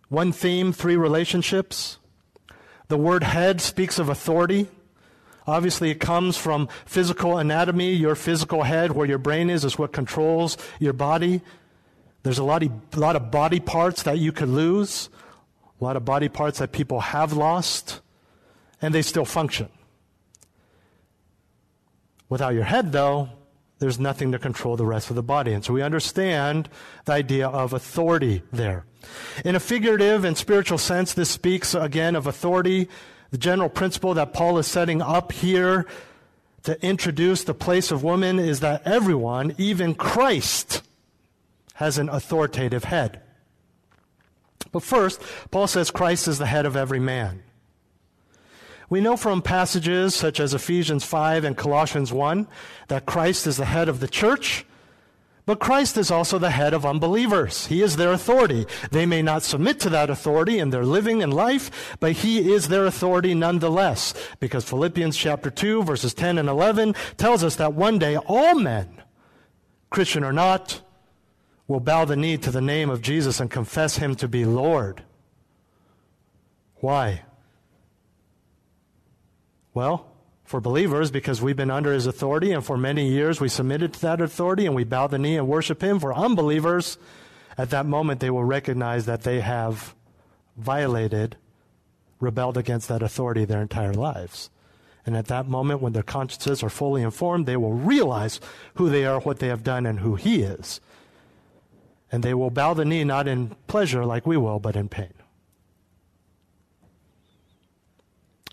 One 0.09 0.31
theme, 0.31 0.73
three 0.73 0.97
relationships. 0.97 1.99
The 2.89 2.99
word 2.99 3.23
head 3.23 3.61
speaks 3.61 3.99
of 3.99 4.09
authority. 4.09 4.69
Obviously, 5.47 5.91
it 5.91 5.99
comes 5.99 6.37
from 6.37 6.69
physical 6.85 7.39
anatomy. 7.39 7.93
Your 7.95 8.15
physical 8.15 8.63
head, 8.63 8.93
where 8.93 9.07
your 9.07 9.19
brain 9.19 9.51
is, 9.51 9.65
is 9.65 9.79
what 9.79 9.93
controls 9.93 10.57
your 10.79 10.93
body. 10.93 11.41
There's 12.23 12.39
a 12.39 12.45
lot 12.45 12.63
of, 12.63 12.71
a 12.93 13.01
lot 13.01 13.17
of 13.17 13.31
body 13.31 13.59
parts 13.59 14.05
that 14.05 14.19
you 14.19 14.31
could 14.31 14.49
lose, 14.49 15.09
a 15.81 15.85
lot 15.85 15.97
of 15.97 16.05
body 16.05 16.29
parts 16.29 16.59
that 16.59 16.71
people 16.71 17.01
have 17.01 17.33
lost, 17.33 18.01
and 18.81 18.95
they 18.95 19.03
still 19.03 19.25
function. 19.25 19.69
Without 22.29 22.55
your 22.55 22.65
head, 22.65 22.93
though, 22.93 23.31
there's 23.83 23.99
nothing 23.99 24.33
to 24.33 24.39
control 24.39 24.77
the 24.77 24.87
rest 24.87 25.11
of 25.11 25.17
the 25.17 25.23
body. 25.23 25.53
And 25.53 25.65
so 25.65 25.73
we 25.73 25.83
understand 25.83 26.69
the 27.05 27.13
idea 27.13 27.49
of 27.49 27.73
authority 27.73 28.43
there. 28.53 28.85
In 29.45 29.57
a 29.57 29.61
figurative 29.61 30.25
and 30.25 30.39
spiritual 30.39 30.79
sense, 30.79 31.13
this 31.13 31.31
speaks 31.31 31.75
again 31.75 32.15
of 32.15 32.27
authority 32.27 32.89
the 33.33 33.39
general 33.39 33.71
principle 33.71 34.13
that 34.15 34.35
Paul 34.35 34.59
is 34.59 34.67
setting 34.67 35.01
up 35.01 35.33
here 35.33 35.87
to 36.65 36.81
introduce 36.85 37.45
the 37.45 37.55
place 37.55 37.91
of 37.91 38.05
woman 38.05 38.39
is 38.39 38.61
that 38.61 38.83
everyone, 38.87 39.55
even 39.57 39.95
Christ, 39.95 40.83
has 41.75 41.97
an 41.97 42.11
authoritative 42.11 42.85
head. 42.85 43.23
But 44.71 44.83
first, 44.83 45.21
Paul 45.51 45.67
says 45.67 45.91
Christ 45.91 46.29
is 46.29 46.39
the 46.39 46.47
head 46.47 46.67
of 46.67 46.77
every 46.77 47.01
man. 47.01 47.43
We 48.93 49.01
know 49.01 49.17
from 49.17 49.41
passages 49.41 50.15
such 50.15 50.39
as 50.39 50.53
Ephesians 50.53 51.03
5 51.03 51.45
and 51.45 51.57
Colossians 51.57 52.13
1 52.13 52.47
that 52.89 53.07
Christ 53.07 53.47
is 53.47 53.57
the 53.57 53.65
head 53.65 53.89
of 53.89 54.01
the 54.01 54.07
church 54.07 54.67
but 55.47 55.61
Christ 55.61 55.97
is 55.97 56.11
also 56.11 56.39
the 56.39 56.51
head 56.51 56.75
of 56.75 56.85
unbelievers. 56.85 57.69
He 57.69 57.81
is 57.81 57.97
their 57.97 58.13
authority. 58.13 58.67
They 58.91 59.07
may 59.07 59.23
not 59.23 59.45
submit 59.45 59.81
to 59.81 59.91
that 59.91 60.11
authority 60.11 60.59
in 60.59 60.69
their 60.69 60.85
living 60.85 61.23
and 61.23 61.33
life, 61.33 61.97
but 62.01 62.13
He 62.13 62.53
is 62.53 62.69
their 62.69 62.85
authority 62.85 63.35
nonetheless. 63.35 64.13
Because 64.41 64.65
Philippians 64.65 65.17
chapter 65.17 65.51
2 65.51 65.85
verses 65.85 66.13
10 66.13 66.37
and 66.37 66.49
11 66.51 66.95
tells 67.17 67.43
us 67.43 67.57
that 67.57 67.73
one 67.73 67.99
day 67.99 68.19
all 68.19 68.57
men, 68.57 69.03
Christian 69.89 70.23
or 70.23 70.35
not, 70.35 70.83
will 71.67 71.81
bow 71.81 72.05
the 72.05 72.15
knee 72.15 72.37
to 72.37 72.51
the 72.51 72.61
name 72.61 72.91
of 72.91 73.01
Jesus 73.01 73.41
and 73.41 73.51
confess 73.51 73.97
Him 73.97 74.15
to 74.17 74.29
be 74.29 74.45
Lord. 74.45 75.03
Why? 76.77 77.23
Well, 79.75 80.07
for 80.45 80.61
believers 80.61 81.11
because 81.11 81.41
we've 81.41 81.57
been 81.57 81.71
under 81.71 81.93
his 81.93 82.07
authority 82.07 82.53
and 82.53 82.65
for 82.65 82.77
many 82.77 83.09
years 83.09 83.41
we 83.41 83.49
submitted 83.49 83.95
to 83.95 84.01
that 84.03 84.21
authority 84.21 84.67
and 84.67 84.75
we 84.75 84.85
bow 84.85 85.07
the 85.07 85.19
knee 85.19 85.37
and 85.37 85.49
worship 85.49 85.83
him. 85.83 85.99
For 85.99 86.15
unbelievers, 86.15 86.99
at 87.57 87.71
that 87.71 87.87
moment 87.87 88.21
they 88.21 88.31
will 88.31 88.45
recognize 88.45 89.07
that 89.07 89.23
they 89.23 89.41
have 89.41 89.95
violated, 90.57 91.37
rebelled 92.21 92.57
against 92.57 92.89
that 92.89 93.03
authority 93.03 93.45
their 93.45 93.63
entire 93.63 93.95
lives. 93.95 94.51
And 95.05 95.17
at 95.17 95.27
that 95.27 95.49
moment, 95.49 95.83
when 95.83 95.95
their 95.95 96.03
consciences 96.03 96.63
are 96.63 96.71
fully 96.71 97.03
informed, 97.03 97.47
they 97.47 97.57
will 97.57 97.73
realize 97.73 98.41
who 98.75 98.89
they 98.89 99.05
are, 99.05 99.21
what 99.21 99.41
they 99.41 99.49
have 99.49 99.65
done, 99.65 99.85
and 99.85 99.99
who 99.99 100.15
he 100.15 100.43
is. 100.43 100.81
And 102.13 102.23
they 102.23 102.35
will 102.35 102.51
bow 102.51 102.75
the 102.75 102.85
knee 102.85 103.03
not 103.03 103.27
in 103.27 103.57
pleasure 103.67 104.05
like 104.05 104.27
we 104.27 104.37
will, 104.37 104.61
but 104.61 104.77
in 104.77 104.89
pain. 104.89 105.13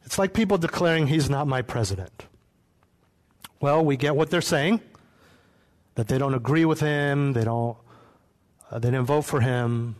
It's 0.09 0.17
like 0.17 0.33
people 0.33 0.57
declaring 0.57 1.05
he's 1.05 1.29
not 1.29 1.47
my 1.47 1.61
president. 1.61 2.25
Well, 3.61 3.85
we 3.85 3.95
get 3.95 4.15
what 4.15 4.31
they're 4.31 4.41
saying 4.41 4.81
that 5.93 6.07
they 6.07 6.17
don't 6.17 6.33
agree 6.33 6.65
with 6.65 6.79
him, 6.79 7.33
they 7.33 7.43
don't 7.43 7.77
uh, 8.71 8.79
they 8.79 8.89
didn't 8.89 9.05
vote 9.05 9.21
for 9.21 9.41
him. 9.41 9.97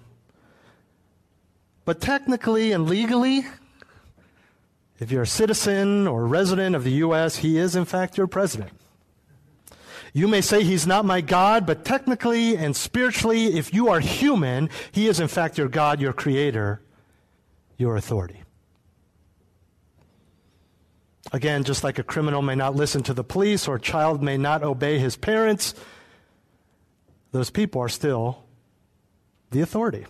But 1.86 2.02
technically 2.02 2.72
and 2.72 2.90
legally, 2.90 3.46
if 4.98 5.12
you're 5.12 5.22
a 5.22 5.28
citizen 5.28 6.08
or 6.08 6.24
a 6.24 6.26
resident 6.26 6.76
of 6.76 6.84
the 6.84 7.06
US, 7.06 7.36
he 7.36 7.60
is 7.60 7.76
in 7.76 7.86
fact 7.86 8.18
your 8.18 8.26
president. 8.26 8.72
You 10.12 10.28
may 10.28 10.42
say 10.42 10.64
he's 10.64 10.88
not 10.88 11.06
my 11.06 11.22
God, 11.22 11.68
but 11.68 11.86
technically 11.86 12.58
and 12.58 12.76
spiritually, 12.76 13.60
if 13.60 13.76
you 13.76 13.90
are 13.90 14.00
human, 14.00 14.72
he 14.92 15.08
is 15.08 15.20
in 15.20 15.28
fact 15.28 15.60
your 15.60 15.68
God, 15.70 16.02
your 16.02 16.14
creator, 16.14 16.82
your 17.78 17.96
authority. 17.96 18.42
Again, 21.32 21.64
just 21.64 21.84
like 21.84 22.00
a 22.00 22.04
criminal 22.04 22.42
may 22.42 22.56
not 22.56 22.76
listen 22.76 23.04
to 23.04 23.14
the 23.14 23.24
police 23.24 23.68
or 23.68 23.76
a 23.76 23.82
child 23.82 24.24
may 24.24 24.38
not 24.38 24.64
obey 24.64 24.98
his 24.98 25.16
parents, 25.16 25.76
those 27.32 27.50
people 27.50 27.82
are 27.82 27.90
still 27.90 28.44
the 29.52 29.62
authority. 29.62 30.06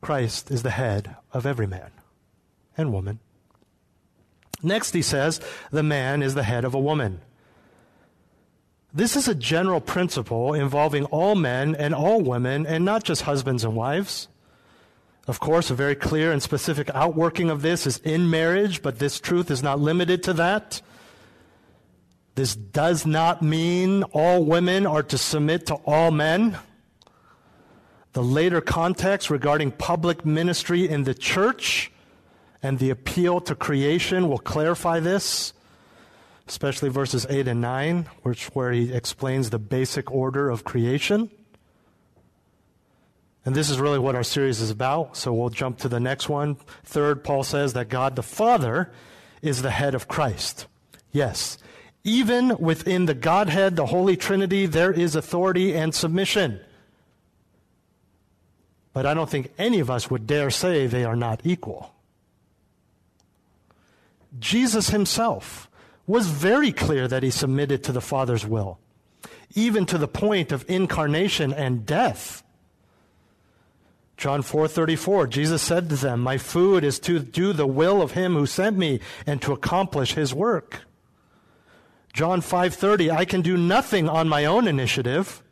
Christ 0.00 0.50
is 0.50 0.64
the 0.64 0.70
head 0.70 1.14
of 1.32 1.46
every 1.46 1.66
man 1.66 1.90
and 2.76 2.92
woman. 2.92 3.20
Next, 4.62 4.92
he 4.94 5.02
says, 5.02 5.40
the 5.70 5.82
man 5.82 6.22
is 6.22 6.34
the 6.34 6.42
head 6.42 6.64
of 6.64 6.74
a 6.74 6.80
woman. 6.80 7.20
This 8.92 9.16
is 9.16 9.26
a 9.26 9.34
general 9.34 9.80
principle 9.80 10.54
involving 10.54 11.04
all 11.06 11.34
men 11.34 11.74
and 11.74 11.94
all 11.94 12.20
women, 12.20 12.66
and 12.66 12.84
not 12.84 13.04
just 13.04 13.22
husbands 13.22 13.64
and 13.64 13.74
wives. 13.74 14.28
Of 15.28 15.38
course, 15.38 15.70
a 15.70 15.74
very 15.74 15.94
clear 15.94 16.32
and 16.32 16.42
specific 16.42 16.90
outworking 16.94 17.48
of 17.48 17.62
this 17.62 17.86
is 17.86 17.98
in 17.98 18.28
marriage, 18.28 18.82
but 18.82 18.98
this 18.98 19.20
truth 19.20 19.50
is 19.50 19.62
not 19.62 19.78
limited 19.78 20.22
to 20.24 20.32
that. 20.34 20.82
This 22.34 22.56
does 22.56 23.06
not 23.06 23.42
mean 23.42 24.02
all 24.04 24.44
women 24.44 24.86
are 24.86 25.02
to 25.04 25.18
submit 25.18 25.66
to 25.66 25.74
all 25.74 26.10
men. 26.10 26.58
The 28.14 28.22
later 28.22 28.60
context 28.60 29.30
regarding 29.30 29.72
public 29.72 30.26
ministry 30.26 30.88
in 30.88 31.04
the 31.04 31.14
church 31.14 31.92
and 32.62 32.78
the 32.78 32.90
appeal 32.90 33.40
to 33.42 33.54
creation 33.54 34.28
will 34.28 34.38
clarify 34.38 34.98
this, 35.00 35.52
especially 36.48 36.88
verses 36.88 37.26
8 37.28 37.48
and 37.48 37.60
9, 37.60 38.08
which, 38.22 38.46
where 38.54 38.72
he 38.72 38.92
explains 38.92 39.50
the 39.50 39.58
basic 39.58 40.10
order 40.10 40.50
of 40.50 40.64
creation. 40.64 41.30
And 43.44 43.54
this 43.54 43.70
is 43.70 43.80
really 43.80 43.98
what 43.98 44.14
our 44.14 44.22
series 44.22 44.60
is 44.60 44.70
about, 44.70 45.16
so 45.16 45.32
we'll 45.32 45.50
jump 45.50 45.78
to 45.78 45.88
the 45.88 45.98
next 45.98 46.28
one. 46.28 46.56
Third, 46.84 47.24
Paul 47.24 47.42
says 47.42 47.72
that 47.72 47.88
God 47.88 48.14
the 48.14 48.22
Father 48.22 48.92
is 49.40 49.62
the 49.62 49.70
head 49.70 49.94
of 49.94 50.06
Christ. 50.06 50.66
Yes, 51.10 51.58
even 52.04 52.56
within 52.58 53.06
the 53.06 53.14
Godhead, 53.14 53.76
the 53.76 53.86
Holy 53.86 54.16
Trinity, 54.16 54.66
there 54.66 54.92
is 54.92 55.16
authority 55.16 55.74
and 55.74 55.94
submission. 55.94 56.60
But 58.92 59.06
I 59.06 59.14
don't 59.14 59.30
think 59.30 59.52
any 59.58 59.80
of 59.80 59.90
us 59.90 60.10
would 60.10 60.26
dare 60.26 60.50
say 60.50 60.86
they 60.86 61.04
are 61.04 61.16
not 61.16 61.40
equal. 61.44 61.94
Jesus 64.38 64.90
himself 64.90 65.68
was 66.06 66.26
very 66.26 66.72
clear 66.72 67.08
that 67.08 67.22
he 67.22 67.30
submitted 67.30 67.84
to 67.84 67.92
the 67.92 68.00
Father's 68.00 68.46
will, 68.46 68.78
even 69.54 69.86
to 69.86 69.98
the 69.98 70.08
point 70.08 70.52
of 70.52 70.64
incarnation 70.68 71.52
and 71.52 71.86
death. 71.86 72.42
John 74.22 74.42
4:34 74.44 75.26
Jesus 75.28 75.60
said 75.62 75.88
to 75.88 75.96
them, 75.96 76.20
"My 76.20 76.38
food 76.38 76.84
is 76.84 77.00
to 77.00 77.18
do 77.18 77.52
the 77.52 77.66
will 77.66 78.00
of 78.00 78.12
him 78.12 78.34
who 78.34 78.46
sent 78.46 78.78
me 78.78 79.00
and 79.26 79.42
to 79.42 79.52
accomplish 79.52 80.14
his 80.14 80.32
work." 80.32 80.82
John 82.12 82.40
5:30 82.40 83.10
I 83.10 83.24
can 83.24 83.42
do 83.42 83.56
nothing 83.56 84.08
on 84.08 84.28
my 84.28 84.44
own 84.44 84.68
initiative. 84.68 85.42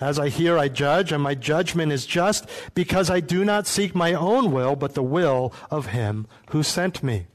As 0.00 0.18
I 0.18 0.30
hear, 0.30 0.56
I 0.56 0.68
judge, 0.68 1.12
and 1.12 1.22
my 1.22 1.34
judgment 1.34 1.92
is 1.92 2.06
just, 2.06 2.46
because 2.74 3.10
I 3.10 3.20
do 3.20 3.44
not 3.44 3.66
seek 3.66 3.94
my 3.94 4.14
own 4.14 4.52
will, 4.52 4.74
but 4.74 4.94
the 4.94 5.02
will 5.02 5.52
of 5.70 5.88
him 5.88 6.26
who 6.48 6.62
sent 6.62 7.02
me. 7.02 7.26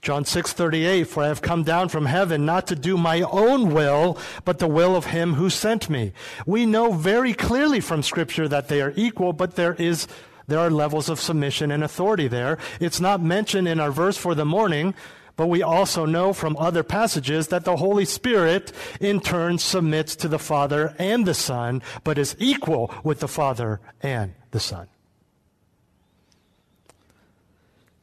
John 0.00 0.24
6:38 0.24 1.06
For 1.06 1.24
I 1.24 1.28
have 1.28 1.42
come 1.42 1.64
down 1.64 1.88
from 1.88 2.06
heaven 2.06 2.46
not 2.46 2.66
to 2.68 2.76
do 2.76 2.96
my 2.96 3.22
own 3.22 3.72
will 3.72 4.18
but 4.44 4.58
the 4.58 4.68
will 4.68 4.94
of 4.94 5.06
him 5.06 5.34
who 5.34 5.50
sent 5.50 5.90
me. 5.90 6.12
We 6.46 6.66
know 6.66 6.92
very 6.92 7.34
clearly 7.34 7.80
from 7.80 8.02
scripture 8.02 8.48
that 8.48 8.68
they 8.68 8.80
are 8.80 8.92
equal 8.96 9.32
but 9.32 9.56
there 9.56 9.74
is 9.74 10.06
there 10.46 10.60
are 10.60 10.70
levels 10.70 11.10
of 11.10 11.20
submission 11.20 11.70
and 11.70 11.84
authority 11.84 12.26
there. 12.26 12.58
It's 12.80 13.00
not 13.00 13.20
mentioned 13.20 13.68
in 13.68 13.80
our 13.80 13.90
verse 13.90 14.16
for 14.16 14.34
the 14.34 14.46
morning, 14.46 14.94
but 15.36 15.48
we 15.48 15.62
also 15.62 16.06
know 16.06 16.32
from 16.32 16.56
other 16.56 16.82
passages 16.82 17.48
that 17.48 17.64
the 17.64 17.76
Holy 17.76 18.06
Spirit 18.06 18.72
in 18.98 19.20
turn 19.20 19.58
submits 19.58 20.16
to 20.16 20.26
the 20.26 20.38
Father 20.38 20.96
and 20.98 21.26
the 21.26 21.34
Son, 21.34 21.82
but 22.02 22.18
is 22.18 22.34
equal 22.38 22.92
with 23.04 23.20
the 23.20 23.28
Father 23.28 23.80
and 24.02 24.34
the 24.50 24.60
Son. 24.60 24.88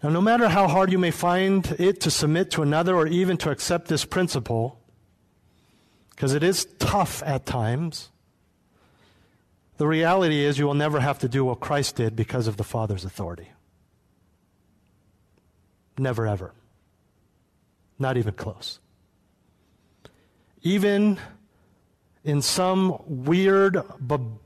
Now, 0.03 0.09
no 0.09 0.21
matter 0.21 0.49
how 0.49 0.67
hard 0.67 0.91
you 0.91 0.99
may 0.99 1.11
find 1.11 1.65
it 1.79 2.01
to 2.01 2.11
submit 2.11 2.51
to 2.51 2.61
another 2.61 2.95
or 2.95 3.07
even 3.07 3.37
to 3.37 3.49
accept 3.49 3.87
this 3.87 4.05
principle, 4.05 4.79
because 6.11 6.33
it 6.33 6.43
is 6.43 6.65
tough 6.79 7.23
at 7.23 7.45
times, 7.45 8.11
the 9.77 9.87
reality 9.87 10.43
is 10.43 10.57
you 10.57 10.65
will 10.65 10.73
never 10.73 10.99
have 10.99 11.19
to 11.19 11.27
do 11.27 11.43
what 11.43 11.59
Christ 11.59 11.95
did 11.95 12.15
because 12.15 12.47
of 12.47 12.57
the 12.57 12.63
Father's 12.63 13.03
authority. 13.03 13.49
Never, 15.97 16.27
ever. 16.27 16.53
Not 17.97 18.17
even 18.17 18.33
close. 18.33 18.79
Even 20.61 21.19
in 22.25 22.41
some 22.41 23.01
weird, 23.05 23.81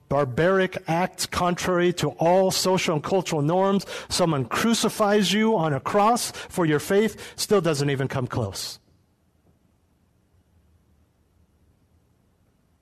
barbaric 0.09 0.77
acts 0.87 1.25
contrary 1.25 1.91
to 1.93 2.09
all 2.11 2.51
social 2.51 2.93
and 2.93 3.03
cultural 3.03 3.41
norms, 3.41 3.85
someone 4.09 4.45
crucifies 4.45 5.33
you 5.33 5.57
on 5.57 5.73
a 5.73 5.79
cross 5.79 6.31
for 6.31 6.65
your 6.65 6.79
faith, 6.79 7.33
still 7.35 7.61
doesn't 7.61 7.89
even 7.89 8.07
come 8.07 8.27
close. 8.27 8.79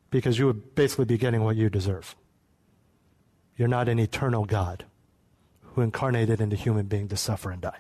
Because 0.10 0.40
you 0.40 0.48
would 0.48 0.76
basically 0.76 1.06
be 1.06 1.18
getting 1.18 1.44
what 1.44 1.56
you 1.56 1.70
deserve. 1.70 2.16
You're 3.56 3.68
not 3.68 3.88
an 3.88 4.00
eternal 4.00 4.46
God 4.46 4.86
who 5.62 5.82
incarnated 5.82 6.42
into 6.42 6.56
human 6.56 6.88
being 6.88 7.08
to 7.10 7.18
suffer 7.18 7.52
and 7.52 7.62
die 7.62 7.80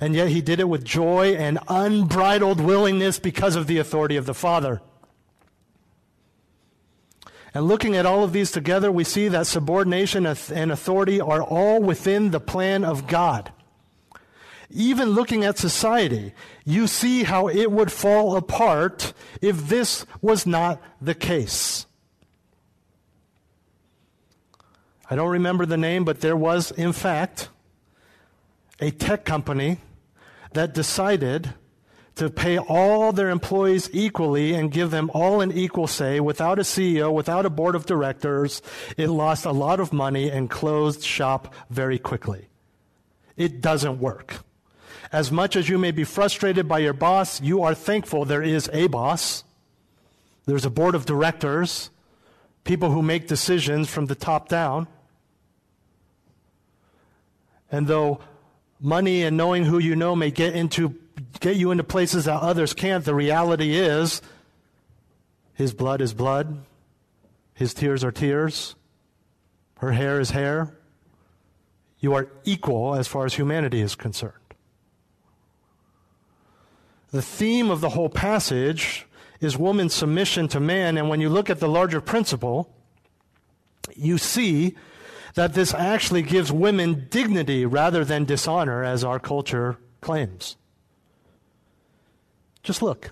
and 0.00 0.14
yet 0.14 0.28
he 0.28 0.40
did 0.40 0.60
it 0.60 0.68
with 0.68 0.84
joy 0.84 1.34
and 1.34 1.58
unbridled 1.68 2.60
willingness 2.60 3.18
because 3.18 3.56
of 3.56 3.66
the 3.66 3.78
authority 3.78 4.16
of 4.16 4.26
the 4.26 4.34
Father. 4.34 4.80
And 7.58 7.66
looking 7.66 7.96
at 7.96 8.06
all 8.06 8.22
of 8.22 8.32
these 8.32 8.52
together, 8.52 8.92
we 8.92 9.02
see 9.02 9.26
that 9.26 9.48
subordination 9.48 10.26
and 10.26 10.70
authority 10.70 11.20
are 11.20 11.42
all 11.42 11.82
within 11.82 12.30
the 12.30 12.38
plan 12.38 12.84
of 12.84 13.08
God. 13.08 13.52
Even 14.70 15.08
looking 15.08 15.44
at 15.44 15.58
society, 15.58 16.34
you 16.64 16.86
see 16.86 17.24
how 17.24 17.48
it 17.48 17.72
would 17.72 17.90
fall 17.90 18.36
apart 18.36 19.12
if 19.42 19.66
this 19.68 20.06
was 20.22 20.46
not 20.46 20.80
the 21.00 21.16
case. 21.16 21.86
I 25.10 25.16
don't 25.16 25.30
remember 25.30 25.66
the 25.66 25.76
name, 25.76 26.04
but 26.04 26.20
there 26.20 26.36
was, 26.36 26.70
in 26.70 26.92
fact, 26.92 27.48
a 28.78 28.92
tech 28.92 29.24
company 29.24 29.78
that 30.52 30.74
decided 30.74 31.54
to 32.18 32.30
pay 32.30 32.58
all 32.58 33.12
their 33.12 33.30
employees 33.30 33.88
equally 33.92 34.54
and 34.54 34.70
give 34.70 34.90
them 34.90 35.10
all 35.14 35.40
an 35.40 35.52
equal 35.52 35.86
say 35.86 36.20
without 36.20 36.58
a 36.58 36.62
CEO, 36.62 37.12
without 37.12 37.46
a 37.46 37.50
board 37.50 37.74
of 37.74 37.86
directors. 37.86 38.60
It 38.96 39.08
lost 39.08 39.44
a 39.44 39.52
lot 39.52 39.80
of 39.80 39.92
money 39.92 40.28
and 40.28 40.50
closed 40.50 41.02
shop 41.02 41.54
very 41.70 41.98
quickly. 41.98 42.48
It 43.36 43.60
doesn't 43.60 44.00
work. 44.00 44.38
As 45.12 45.32
much 45.32 45.56
as 45.56 45.68
you 45.68 45.78
may 45.78 45.92
be 45.92 46.04
frustrated 46.04 46.68
by 46.68 46.80
your 46.80 46.92
boss, 46.92 47.40
you 47.40 47.62
are 47.62 47.74
thankful 47.74 48.24
there 48.24 48.42
is 48.42 48.68
a 48.72 48.88
boss. 48.88 49.44
There's 50.44 50.66
a 50.66 50.70
board 50.70 50.94
of 50.94 51.06
directors, 51.06 51.90
people 52.64 52.90
who 52.90 53.02
make 53.02 53.28
decisions 53.28 53.88
from 53.88 54.06
the 54.06 54.14
top 54.14 54.48
down. 54.48 54.88
And 57.70 57.86
though 57.86 58.20
money 58.80 59.22
and 59.22 59.36
knowing 59.36 59.64
who 59.64 59.78
you 59.78 59.94
know 59.96 60.16
may 60.16 60.30
get 60.30 60.54
into 60.54 60.96
get 61.38 61.56
you 61.56 61.70
into 61.70 61.84
places 61.84 62.24
that 62.26 62.40
others 62.40 62.74
can't. 62.74 63.04
The 63.04 63.14
reality 63.14 63.76
is 63.76 64.22
his 65.54 65.74
blood 65.74 66.00
is 66.00 66.14
blood. 66.14 66.64
His 67.54 67.74
tears 67.74 68.04
are 68.04 68.12
tears. 68.12 68.76
Her 69.78 69.92
hair 69.92 70.20
is 70.20 70.30
hair. 70.30 70.76
You 71.98 72.14
are 72.14 72.28
equal 72.44 72.94
as 72.94 73.08
far 73.08 73.26
as 73.26 73.34
humanity 73.34 73.80
is 73.80 73.94
concerned. 73.94 74.34
The 77.10 77.22
theme 77.22 77.70
of 77.70 77.80
the 77.80 77.88
whole 77.90 78.08
passage 78.08 79.06
is 79.40 79.56
woman's 79.56 79.94
submission 79.94 80.48
to 80.48 80.60
man, 80.60 80.96
and 80.96 81.08
when 81.08 81.20
you 81.20 81.28
look 81.28 81.48
at 81.48 81.58
the 81.58 81.68
larger 81.68 82.00
principle, 82.00 82.72
you 83.96 84.18
see 84.18 84.76
that 85.34 85.54
this 85.54 85.72
actually 85.72 86.22
gives 86.22 86.52
women 86.52 87.06
dignity 87.10 87.64
rather 87.64 88.04
than 88.04 88.24
dishonor, 88.24 88.84
as 88.84 89.04
our 89.04 89.18
culture 89.18 89.78
claims. 90.00 90.56
Just 92.62 92.82
look. 92.82 93.10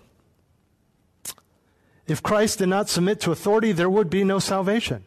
If 2.07 2.23
Christ 2.23 2.59
did 2.59 2.69
not 2.69 2.89
submit 2.89 3.21
to 3.21 3.33
authority, 3.33 3.73
there 3.73 3.91
would 3.91 4.09
be 4.11 4.23
no 4.23 4.39
salvation. 4.39 5.05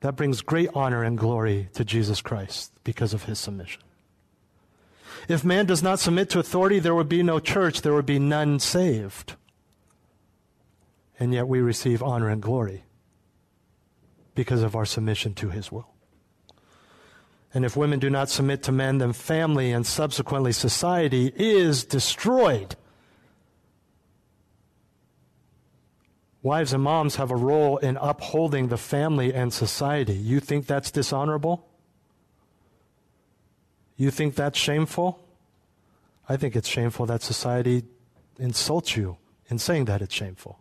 That 0.00 0.16
brings 0.16 0.40
great 0.40 0.70
honor 0.74 1.02
and 1.02 1.16
glory 1.16 1.68
to 1.74 1.84
Jesus 1.84 2.20
Christ 2.20 2.72
because 2.84 3.14
of 3.14 3.24
his 3.24 3.38
submission. 3.38 3.82
If 5.28 5.44
man 5.44 5.66
does 5.66 5.82
not 5.82 6.00
submit 6.00 6.30
to 6.30 6.38
authority, 6.38 6.78
there 6.78 6.94
would 6.94 7.08
be 7.08 7.22
no 7.22 7.38
church, 7.38 7.82
there 7.82 7.94
would 7.94 8.06
be 8.06 8.18
none 8.18 8.58
saved. 8.58 9.34
And 11.18 11.34
yet 11.34 11.46
we 11.46 11.60
receive 11.60 12.02
honor 12.02 12.28
and 12.28 12.40
glory 12.40 12.84
because 14.34 14.62
of 14.62 14.74
our 14.74 14.86
submission 14.86 15.34
to 15.34 15.50
his 15.50 15.70
will. 15.70 15.89
And 17.52 17.64
if 17.64 17.76
women 17.76 17.98
do 17.98 18.10
not 18.10 18.28
submit 18.28 18.62
to 18.64 18.72
men, 18.72 18.98
then 18.98 19.12
family 19.12 19.72
and 19.72 19.86
subsequently 19.86 20.52
society 20.52 21.32
is 21.34 21.84
destroyed. 21.84 22.76
Wives 26.42 26.72
and 26.72 26.82
moms 26.82 27.16
have 27.16 27.30
a 27.30 27.36
role 27.36 27.76
in 27.78 27.98
upholding 27.98 28.68
the 28.68 28.78
family 28.78 29.34
and 29.34 29.52
society. 29.52 30.14
You 30.14 30.40
think 30.40 30.66
that's 30.66 30.90
dishonorable? 30.90 31.66
You 33.96 34.10
think 34.10 34.36
that's 34.36 34.58
shameful? 34.58 35.22
I 36.28 36.36
think 36.36 36.56
it's 36.56 36.68
shameful 36.68 37.04
that 37.06 37.22
society 37.22 37.82
insults 38.38 38.96
you 38.96 39.18
in 39.50 39.58
saying 39.58 39.86
that 39.86 40.00
it's 40.00 40.14
shameful. 40.14 40.60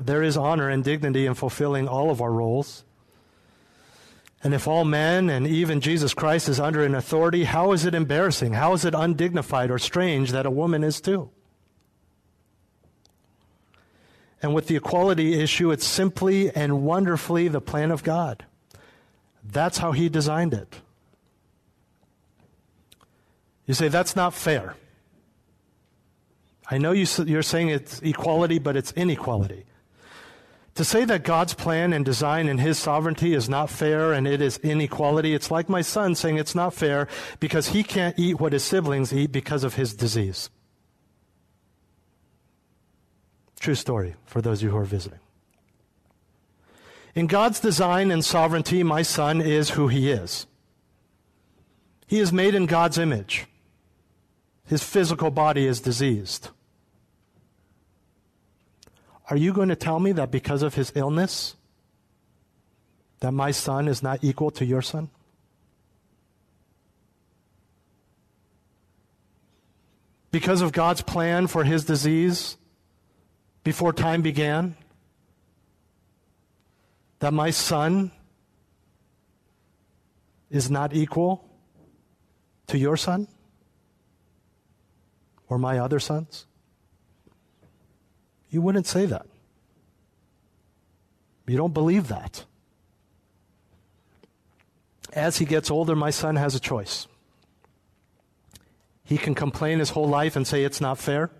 There 0.00 0.22
is 0.22 0.36
honor 0.36 0.68
and 0.68 0.82
dignity 0.82 1.26
in 1.26 1.34
fulfilling 1.34 1.86
all 1.86 2.10
of 2.10 2.20
our 2.20 2.32
roles. 2.32 2.84
And 4.42 4.54
if 4.54 4.68
all 4.68 4.84
men 4.84 5.30
and 5.30 5.46
even 5.46 5.80
Jesus 5.80 6.14
Christ 6.14 6.48
is 6.48 6.60
under 6.60 6.84
an 6.84 6.94
authority, 6.94 7.44
how 7.44 7.72
is 7.72 7.84
it 7.84 7.94
embarrassing? 7.94 8.52
How 8.52 8.74
is 8.74 8.84
it 8.84 8.94
undignified 8.94 9.70
or 9.70 9.78
strange 9.78 10.32
that 10.32 10.46
a 10.46 10.50
woman 10.50 10.84
is 10.84 11.00
too? 11.00 11.30
And 14.42 14.54
with 14.54 14.66
the 14.66 14.76
equality 14.76 15.40
issue, 15.40 15.70
it's 15.70 15.86
simply 15.86 16.50
and 16.54 16.82
wonderfully 16.82 17.48
the 17.48 17.60
plan 17.60 17.90
of 17.90 18.02
God. 18.02 18.44
That's 19.42 19.78
how 19.78 19.92
He 19.92 20.08
designed 20.08 20.54
it. 20.54 20.80
You 23.66 23.74
say, 23.74 23.88
that's 23.88 24.14
not 24.14 24.34
fair. 24.34 24.76
I 26.70 26.78
know 26.78 26.92
you, 26.92 27.06
are 27.36 27.42
saying 27.42 27.68
it's 27.68 28.00
equality, 28.00 28.58
but 28.58 28.76
it's 28.76 28.92
inequality. 28.92 29.65
To 30.76 30.84
say 30.84 31.06
that 31.06 31.24
God's 31.24 31.54
plan 31.54 31.94
and 31.94 32.04
design 32.04 32.48
and 32.48 32.60
His 32.60 32.78
sovereignty 32.78 33.32
is 33.32 33.48
not 33.48 33.70
fair 33.70 34.12
and 34.12 34.26
it 34.26 34.42
is 34.42 34.58
inequality, 34.58 35.32
it's 35.34 35.50
like 35.50 35.70
my 35.70 35.80
son 35.80 36.14
saying 36.14 36.36
it's 36.36 36.54
not 36.54 36.74
fair 36.74 37.08
because 37.40 37.68
he 37.68 37.82
can't 37.82 38.18
eat 38.18 38.38
what 38.38 38.52
his 38.52 38.62
siblings 38.62 39.12
eat 39.12 39.32
because 39.32 39.64
of 39.64 39.74
his 39.74 39.94
disease. 39.94 40.50
True 43.58 43.74
story 43.74 44.16
for 44.26 44.42
those 44.42 44.58
of 44.58 44.64
you 44.64 44.70
who 44.70 44.76
are 44.76 44.84
visiting. 44.84 45.18
In 47.14 47.26
God's 47.26 47.58
design 47.58 48.10
and 48.10 48.22
sovereignty, 48.22 48.82
my 48.82 49.00
son 49.00 49.40
is 49.40 49.70
who 49.70 49.88
he 49.88 50.10
is. 50.10 50.46
He 52.06 52.20
is 52.20 52.34
made 52.34 52.54
in 52.54 52.66
God's 52.66 52.98
image. 52.98 53.46
His 54.66 54.84
physical 54.84 55.30
body 55.30 55.66
is 55.66 55.80
diseased. 55.80 56.50
Are 59.28 59.36
you 59.36 59.52
going 59.52 59.68
to 59.68 59.76
tell 59.76 59.98
me 59.98 60.12
that 60.12 60.30
because 60.30 60.62
of 60.62 60.74
his 60.74 60.92
illness, 60.94 61.56
that 63.20 63.32
my 63.32 63.50
son 63.50 63.88
is 63.88 64.02
not 64.02 64.22
equal 64.22 64.50
to 64.52 64.64
your 64.64 64.82
son? 64.82 65.10
because 70.36 70.60
of 70.60 70.70
God's 70.70 71.00
plan 71.00 71.46
for 71.46 71.64
his 71.64 71.86
disease 71.86 72.58
before 73.64 73.90
time 73.90 74.20
began? 74.20 74.76
That 77.20 77.32
my 77.32 77.48
son 77.48 78.12
is 80.50 80.70
not 80.70 80.94
equal 80.94 81.48
to 82.66 82.76
your 82.76 82.98
son 82.98 83.28
or 85.48 85.56
my 85.56 85.78
other 85.78 86.00
sons? 86.00 86.44
You 88.50 88.62
wouldn't 88.62 88.86
say 88.86 89.06
that. 89.06 89.26
You 91.46 91.56
don't 91.56 91.74
believe 91.74 92.08
that. 92.08 92.44
As 95.12 95.38
he 95.38 95.44
gets 95.44 95.70
older, 95.70 95.96
my 95.96 96.10
son 96.10 96.36
has 96.36 96.54
a 96.54 96.60
choice. 96.60 97.06
He 99.04 99.16
can 99.16 99.34
complain 99.34 99.78
his 99.78 99.90
whole 99.90 100.08
life 100.08 100.36
and 100.36 100.46
say 100.46 100.64
it's 100.64 100.80
not 100.80 100.98
fair. 100.98 101.30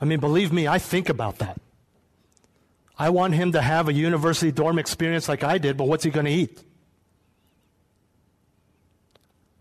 I 0.00 0.04
mean, 0.04 0.20
believe 0.20 0.52
me, 0.52 0.68
I 0.68 0.78
think 0.78 1.08
about 1.08 1.38
that. 1.38 1.60
I 2.96 3.10
want 3.10 3.34
him 3.34 3.52
to 3.52 3.60
have 3.60 3.88
a 3.88 3.92
university 3.92 4.52
dorm 4.52 4.78
experience 4.78 5.28
like 5.28 5.42
I 5.42 5.58
did, 5.58 5.76
but 5.76 5.84
what's 5.84 6.04
he 6.04 6.10
going 6.10 6.26
to 6.26 6.32
eat? 6.32 6.62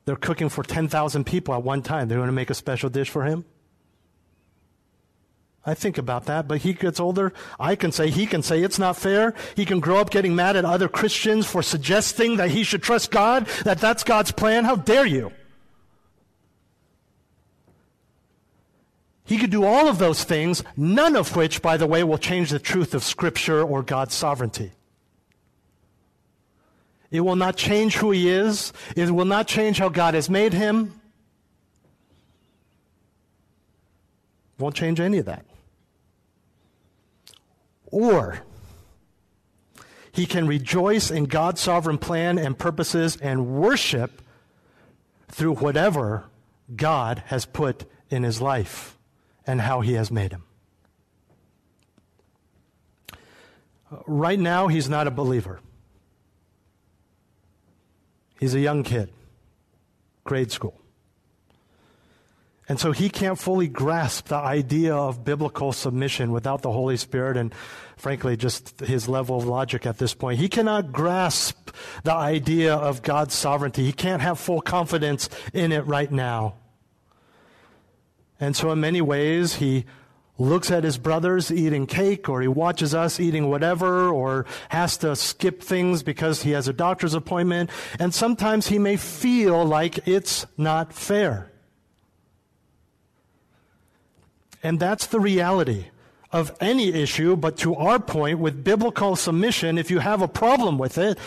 They're 0.05 0.15
cooking 0.15 0.49
for 0.49 0.63
10,000 0.63 1.25
people 1.25 1.53
at 1.53 1.63
one 1.63 1.81
time. 1.81 2.07
They're 2.07 2.17
going 2.17 2.29
to 2.29 2.33
make 2.33 2.49
a 2.49 2.55
special 2.55 2.89
dish 2.89 3.09
for 3.09 3.25
him? 3.25 3.45
I 5.67 5.73
think 5.73 5.97
about 5.97 6.27
that, 6.27 6.47
but 6.47 6.59
he 6.59 6.71
gets 6.71 6.97
older. 6.97 7.33
I 7.59 7.75
can 7.75 7.91
say, 7.91 8.09
he 8.09 8.25
can 8.25 8.41
say 8.41 8.63
it's 8.63 8.79
not 8.79 8.95
fair. 8.95 9.35
He 9.53 9.65
can 9.65 9.81
grow 9.81 9.97
up 9.97 10.09
getting 10.09 10.33
mad 10.33 10.55
at 10.55 10.63
other 10.63 10.87
Christians 10.87 11.45
for 11.45 11.61
suggesting 11.61 12.37
that 12.37 12.51
he 12.51 12.63
should 12.63 12.81
trust 12.81 13.11
God, 13.11 13.47
that 13.65 13.79
that's 13.79 14.05
God's 14.05 14.31
plan. 14.31 14.63
How 14.63 14.77
dare 14.77 15.05
you? 15.05 15.33
He 19.25 19.37
could 19.37 19.49
do 19.49 19.65
all 19.65 19.89
of 19.89 19.97
those 19.97 20.23
things, 20.23 20.63
none 20.77 21.17
of 21.17 21.35
which, 21.35 21.61
by 21.61 21.75
the 21.75 21.85
way, 21.85 22.01
will 22.01 22.17
change 22.17 22.49
the 22.49 22.59
truth 22.59 22.93
of 22.93 23.03
Scripture 23.03 23.61
or 23.61 23.83
God's 23.83 24.13
sovereignty. 24.13 24.71
It 27.11 27.19
will 27.19 27.35
not 27.35 27.57
change 27.57 27.97
who 27.97 28.11
he 28.11 28.29
is. 28.29 28.71
It 28.95 29.11
will 29.11 29.25
not 29.25 29.49
change 29.49 29.79
how 29.79 29.89
God 29.89 30.13
has 30.13 30.29
made 30.29 30.53
him. 30.53 31.01
Won't 34.59 34.75
change 34.75 35.01
any 35.01 35.17
of 35.17 35.25
that. 35.25 35.46
Or 37.87 38.39
he 40.11 40.25
can 40.25 40.47
rejoice 40.47 41.11
in 41.11 41.25
God's 41.25 41.61
sovereign 41.61 41.97
plan 41.97 42.37
and 42.37 42.57
purposes 42.57 43.17
and 43.17 43.47
worship 43.47 44.21
through 45.29 45.55
whatever 45.55 46.25
God 46.75 47.23
has 47.27 47.45
put 47.45 47.85
in 48.09 48.23
his 48.23 48.41
life 48.41 48.97
and 49.45 49.61
how 49.61 49.81
he 49.81 49.93
has 49.93 50.11
made 50.11 50.31
him. 50.31 50.43
Right 54.05 54.39
now, 54.39 54.67
he's 54.67 54.89
not 54.89 55.07
a 55.07 55.11
believer. 55.11 55.61
He's 58.39 58.53
a 58.53 58.59
young 58.59 58.83
kid, 58.83 59.09
grade 60.25 60.51
school. 60.51 60.81
And 62.69 62.79
so 62.79 62.91
he 62.91 63.09
can't 63.09 63.39
fully 63.39 63.69
grasp 63.69 64.27
the 64.27 64.35
idea 64.35 64.93
of 64.93 65.23
biblical 65.23 65.71
submission 65.71 66.31
without 66.31 66.61
the 66.61 66.71
Holy 66.71 66.97
Spirit 66.97 67.37
and, 67.37 67.55
frankly, 67.95 68.35
just 68.35 68.81
his 68.81 69.07
level 69.07 69.37
of 69.37 69.45
logic 69.45 69.85
at 69.85 69.99
this 69.99 70.13
point. 70.13 70.39
He 70.39 70.49
cannot 70.49 70.91
grasp 70.91 71.69
the 72.03 72.13
idea 72.13 72.75
of 72.75 73.03
God's 73.03 73.33
sovereignty. 73.33 73.85
He 73.85 73.93
can't 73.93 74.21
have 74.21 74.37
full 74.37 74.59
confidence 74.59 75.29
in 75.53 75.71
it 75.71 75.87
right 75.87 76.11
now. 76.11 76.55
And 78.39 78.53
so, 78.55 78.71
in 78.71 78.81
many 78.81 79.01
ways, 79.01 79.55
he 79.55 79.85
looks 80.37 80.69
at 80.69 80.83
his 80.83 80.97
brothers 80.97 81.51
eating 81.51 81.87
cake 81.87 82.29
or 82.29 82.41
he 82.41 82.47
watches 82.47 82.93
us 82.93 83.19
eating 83.19 83.49
whatever 83.49 84.09
or 84.09 84.45
has 84.69 84.97
to 84.97 85.15
skip 85.15 85.63
things 85.63 86.03
because 86.03 86.43
he 86.43 86.51
has 86.51 86.67
a 86.67 86.73
doctor's 86.73 87.13
appointment. 87.13 87.69
And 87.97 88.13
sometimes 88.13 88.67
he 88.67 88.77
may 88.77 88.97
feel 88.97 89.65
like 89.65 90.05
it's 90.07 90.45
not 90.57 90.93
fair. 90.93 91.51
And 94.67 94.79
that's 94.79 95.07
the 95.07 95.19
reality 95.19 95.85
of 96.31 96.55
any 96.59 96.89
issue, 96.89 97.35
but 97.35 97.57
to 97.59 97.75
our 97.75 97.99
point 97.99 98.39
with 98.39 98.63
biblical 98.63 99.15
submission, 99.15 99.77
if 99.77 99.89
you 99.89 99.99
have 99.99 100.21
a 100.21 100.27
problem 100.27 100.77
with 100.77 100.97
it, 100.97 101.17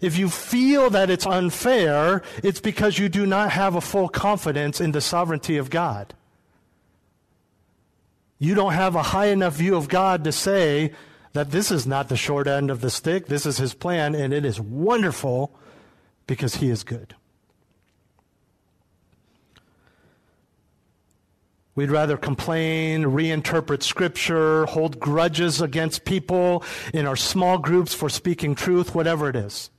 if 0.00 0.16
you 0.16 0.28
feel 0.28 0.90
that 0.90 1.10
it's 1.10 1.26
unfair, 1.26 2.22
it's 2.42 2.60
because 2.60 2.98
you 2.98 3.08
do 3.08 3.26
not 3.26 3.50
have 3.50 3.74
a 3.74 3.80
full 3.80 4.08
confidence 4.08 4.80
in 4.80 4.92
the 4.92 5.00
sovereignty 5.00 5.58
of 5.58 5.70
God 5.70 6.14
you 8.42 8.56
don't 8.56 8.72
have 8.72 8.96
a 8.96 9.04
high 9.04 9.26
enough 9.26 9.54
view 9.54 9.76
of 9.76 9.88
God 9.88 10.24
to 10.24 10.32
say 10.32 10.90
that 11.32 11.52
this 11.52 11.70
is 11.70 11.86
not 11.86 12.08
the 12.08 12.16
short 12.16 12.48
end 12.48 12.72
of 12.72 12.80
the 12.80 12.90
stick, 12.90 13.26
this 13.26 13.46
is 13.46 13.58
His 13.58 13.72
plan, 13.72 14.16
and 14.16 14.34
it 14.34 14.44
is 14.44 14.60
wonderful 14.60 15.54
because 16.26 16.56
He 16.56 16.68
is 16.68 16.82
good. 16.82 17.14
We'd 21.74 21.90
rather 21.90 22.18
complain, 22.18 23.04
reinterpret 23.04 23.82
scripture, 23.82 24.66
hold 24.66 25.00
grudges 25.00 25.62
against 25.62 26.04
people 26.04 26.64
in 26.92 27.06
our 27.06 27.16
small 27.16 27.56
groups 27.58 27.94
for 27.94 28.10
speaking 28.10 28.54
truth, 28.54 28.94
whatever 28.94 29.28
it 29.28 29.36
is. 29.36 29.70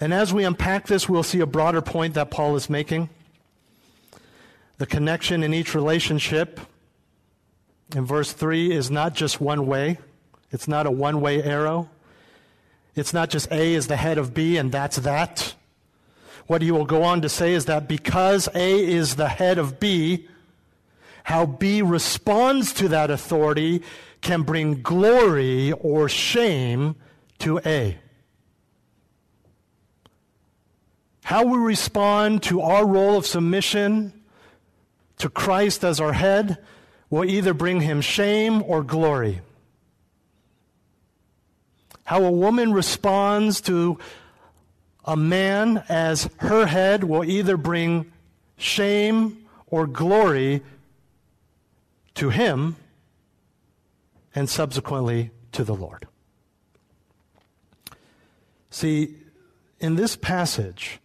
And 0.00 0.12
as 0.12 0.32
we 0.32 0.44
unpack 0.44 0.86
this, 0.86 1.08
we'll 1.08 1.22
see 1.22 1.40
a 1.40 1.46
broader 1.46 1.82
point 1.82 2.14
that 2.14 2.30
Paul 2.30 2.56
is 2.56 2.68
making. 2.68 3.10
The 4.78 4.86
connection 4.86 5.42
in 5.42 5.54
each 5.54 5.74
relationship 5.74 6.60
in 7.94 8.04
verse 8.04 8.32
3 8.32 8.72
is 8.72 8.90
not 8.90 9.14
just 9.14 9.40
one 9.40 9.66
way, 9.66 9.98
it's 10.50 10.68
not 10.68 10.86
a 10.86 10.90
one 10.90 11.20
way 11.20 11.42
arrow. 11.42 11.90
It's 12.94 13.14
not 13.14 13.30
just 13.30 13.50
A 13.52 13.74
is 13.74 13.86
the 13.86 13.96
head 13.96 14.18
of 14.18 14.34
B 14.34 14.56
and 14.56 14.72
that's 14.72 14.96
that. 14.96 15.54
What 16.48 16.62
he 16.62 16.70
will 16.70 16.86
go 16.86 17.02
on 17.02 17.20
to 17.20 17.28
say 17.28 17.52
is 17.52 17.66
that 17.66 17.86
because 17.86 18.48
A 18.54 18.84
is 18.84 19.16
the 19.16 19.28
head 19.28 19.58
of 19.58 19.78
B, 19.78 20.26
how 21.24 21.44
B 21.44 21.82
responds 21.82 22.72
to 22.72 22.88
that 22.88 23.10
authority 23.10 23.82
can 24.22 24.42
bring 24.42 24.80
glory 24.80 25.72
or 25.72 26.08
shame 26.08 26.96
to 27.40 27.60
A. 27.66 27.98
How 31.22 31.44
we 31.44 31.58
respond 31.58 32.42
to 32.44 32.62
our 32.62 32.86
role 32.86 33.18
of 33.18 33.26
submission 33.26 34.14
to 35.18 35.28
Christ 35.28 35.84
as 35.84 36.00
our 36.00 36.14
head 36.14 36.56
will 37.10 37.26
either 37.26 37.52
bring 37.52 37.82
him 37.82 38.00
shame 38.00 38.62
or 38.62 38.82
glory. 38.82 39.42
How 42.04 42.24
a 42.24 42.32
woman 42.32 42.72
responds 42.72 43.60
to 43.62 43.98
a 45.08 45.16
man 45.16 45.82
as 45.88 46.28
her 46.36 46.66
head 46.66 47.02
will 47.02 47.24
either 47.24 47.56
bring 47.56 48.12
shame 48.56 49.44
or 49.66 49.86
glory 49.86 50.62
to 52.14 52.30
him 52.30 52.76
and 54.34 54.48
subsequently 54.48 55.30
to 55.50 55.64
the 55.64 55.74
Lord. 55.74 56.06
See, 58.70 59.14
in 59.80 59.96
this 59.96 60.14
passage, 60.14 61.00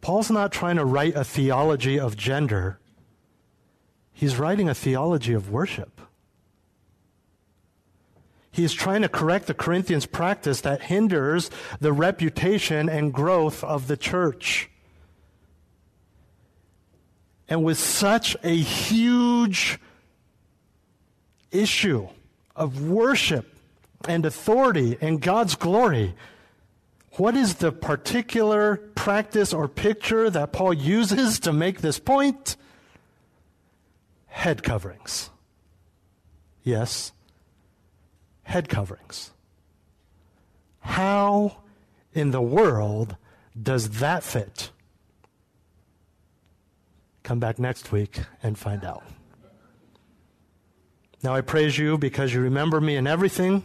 Paul's 0.00 0.30
not 0.30 0.50
trying 0.50 0.76
to 0.76 0.84
write 0.84 1.14
a 1.14 1.24
theology 1.24 2.00
of 2.00 2.16
gender 2.16 2.80
He's 4.14 4.38
writing 4.38 4.68
a 4.68 4.74
theology 4.74 5.32
of 5.32 5.50
worship. 5.50 5.93
He's 8.54 8.72
trying 8.72 9.02
to 9.02 9.08
correct 9.08 9.46
the 9.46 9.54
Corinthians' 9.54 10.06
practice 10.06 10.60
that 10.60 10.82
hinders 10.82 11.50
the 11.80 11.92
reputation 11.92 12.88
and 12.88 13.12
growth 13.12 13.64
of 13.64 13.88
the 13.88 13.96
church. 13.96 14.70
And 17.48 17.64
with 17.64 17.78
such 17.78 18.36
a 18.42 18.56
huge 18.56 19.78
issue 21.50 22.08
of 22.54 22.88
worship 22.88 23.52
and 24.06 24.24
authority 24.24 24.96
and 25.00 25.20
God's 25.20 25.56
glory, 25.56 26.14
what 27.12 27.36
is 27.36 27.56
the 27.56 27.72
particular 27.72 28.76
practice 28.94 29.52
or 29.52 29.68
picture 29.68 30.30
that 30.30 30.52
Paul 30.52 30.72
uses 30.72 31.40
to 31.40 31.52
make 31.52 31.80
this 31.80 31.98
point? 31.98 32.56
head 34.34 34.62
coverings. 34.62 35.30
Yes, 36.64 37.12
head 38.44 38.68
coverings. 38.68 39.30
How 40.80 41.58
in 42.12 42.30
the 42.30 42.42
world 42.42 43.16
does 43.60 44.00
that 44.00 44.22
fit? 44.22 44.70
Come 47.22 47.40
back 47.40 47.58
next 47.58 47.90
week 47.90 48.20
and 48.42 48.58
find 48.58 48.84
out. 48.84 49.02
Now 51.22 51.34
I 51.34 51.40
praise 51.40 51.78
you 51.78 51.96
because 51.96 52.34
you 52.34 52.40
remember 52.40 52.80
me 52.80 52.96
in 52.96 53.06
everything 53.06 53.64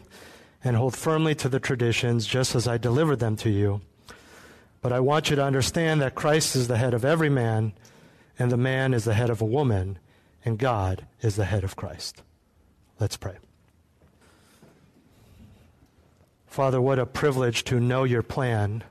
and 0.63 0.76
hold 0.76 0.96
firmly 0.96 1.36
to 1.36 1.50
the 1.50 1.60
traditions 1.60 2.26
just 2.26 2.56
as 2.56 2.68
I 2.68 2.78
delivered 2.78 3.20
them 3.20 3.36
to 3.38 3.50
you. 3.50 3.82
But 4.82 4.94
I 4.94 5.02
want 5.02 5.30
you 5.30 5.36
to 5.36 5.44
understand 5.44 6.02
that 6.02 6.15
Christ 6.15 6.56
is 6.56 6.70
the 6.70 6.78
head 6.78 6.94
of 6.94 7.04
every 7.04 7.30
man 7.30 7.74
and 8.39 8.50
the 8.50 8.58
man 8.58 8.94
is 8.94 9.04
the 9.04 9.13
head 9.13 9.30
of 9.30 9.42
a 9.42 9.46
woman, 9.46 10.00
and 10.46 10.58
God 10.58 11.06
is 11.22 11.36
the 11.36 11.44
head 11.44 11.65
of 11.65 11.76
Christ. 11.76 12.24
Let's 12.98 13.18
pray. 13.18 13.36
Father, 16.50 16.82
what 16.82 16.98
a 16.98 17.06
privilege 17.06 17.64
to 17.66 17.80
know 17.80 18.04
your 18.04 18.24
plan. 18.24 18.84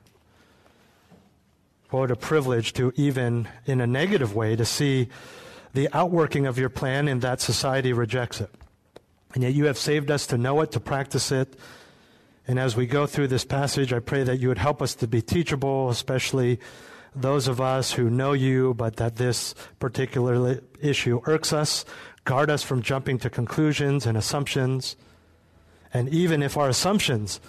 What 1.89 2.09
a 2.09 2.15
privilege 2.15 2.71
to, 2.73 2.93
even 2.95 3.49
in 3.65 3.81
a 3.81 3.85
negative 3.85 4.33
way, 4.33 4.55
to 4.55 4.63
see 4.63 5.09
the 5.73 5.89
outworking 5.91 6.47
of 6.47 6.57
your 6.57 6.69
plan 6.69 7.09
and 7.09 7.21
that 7.21 7.41
society 7.41 7.91
rejects 7.91 8.39
it. 8.39 8.49
And 9.33 9.43
yet 9.43 9.53
you 9.53 9.65
have 9.65 9.77
saved 9.77 10.09
us 10.09 10.25
to 10.27 10.37
know 10.37 10.61
it, 10.61 10.71
to 10.71 10.79
practice 10.79 11.33
it. 11.33 11.59
And 12.47 12.57
as 12.57 12.77
we 12.77 12.87
go 12.87 13.05
through 13.05 13.27
this 13.27 13.43
passage, 13.43 13.91
I 13.91 13.99
pray 13.99 14.23
that 14.23 14.39
you 14.39 14.47
would 14.47 14.57
help 14.57 14.81
us 14.81 14.95
to 14.95 15.07
be 15.07 15.21
teachable, 15.21 15.89
especially 15.89 16.61
those 17.13 17.49
of 17.49 17.59
us 17.59 17.91
who 17.91 18.09
know 18.09 18.31
you, 18.31 18.73
but 18.73 18.95
that 18.95 19.17
this 19.17 19.53
particular 19.79 20.61
issue 20.81 21.19
irks 21.25 21.51
us. 21.51 21.83
Guard 22.23 22.49
us 22.49 22.63
from 22.63 22.81
jumping 22.81 23.17
to 23.19 23.29
conclusions 23.29 24.05
and 24.05 24.17
assumptions. 24.17 24.95
And 25.93 26.09
even 26.09 26.43
if 26.43 26.57
our 26.57 26.69
assumptions 26.69 27.39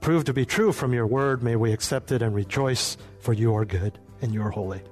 prove 0.00 0.24
to 0.24 0.32
be 0.32 0.44
true 0.44 0.72
from 0.72 0.92
your 0.92 1.06
word, 1.06 1.42
may 1.42 1.56
we 1.56 1.72
accept 1.72 2.12
it 2.12 2.22
and 2.22 2.34
rejoice 2.34 2.96
for 3.20 3.32
you 3.32 3.54
are 3.54 3.64
good 3.64 3.98
and 4.20 4.32
you 4.32 4.42
are 4.42 4.50
holy. 4.50 4.82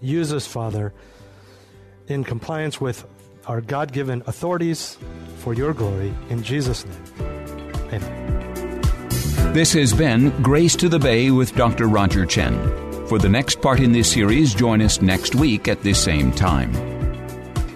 Use 0.00 0.32
us, 0.32 0.46
Father, 0.46 0.92
in 2.08 2.24
compliance 2.24 2.80
with 2.80 3.06
our 3.46 3.60
God 3.60 3.92
given 3.92 4.22
authorities 4.26 4.98
for 5.38 5.54
your 5.54 5.72
glory. 5.72 6.12
In 6.28 6.42
Jesus' 6.42 6.84
name, 6.84 7.28
amen. 7.92 8.32
This 9.52 9.72
has 9.74 9.92
been 9.92 10.30
Grace 10.42 10.76
to 10.76 10.88
the 10.88 10.98
Bay 10.98 11.30
with 11.30 11.54
Dr. 11.54 11.86
Roger 11.86 12.24
Chen. 12.24 12.56
For 13.06 13.18
the 13.18 13.28
next 13.28 13.60
part 13.60 13.80
in 13.80 13.92
this 13.92 14.10
series, 14.10 14.54
join 14.54 14.80
us 14.80 15.02
next 15.02 15.34
week 15.34 15.68
at 15.68 15.82
this 15.82 16.02
same 16.02 16.32
time. 16.32 16.91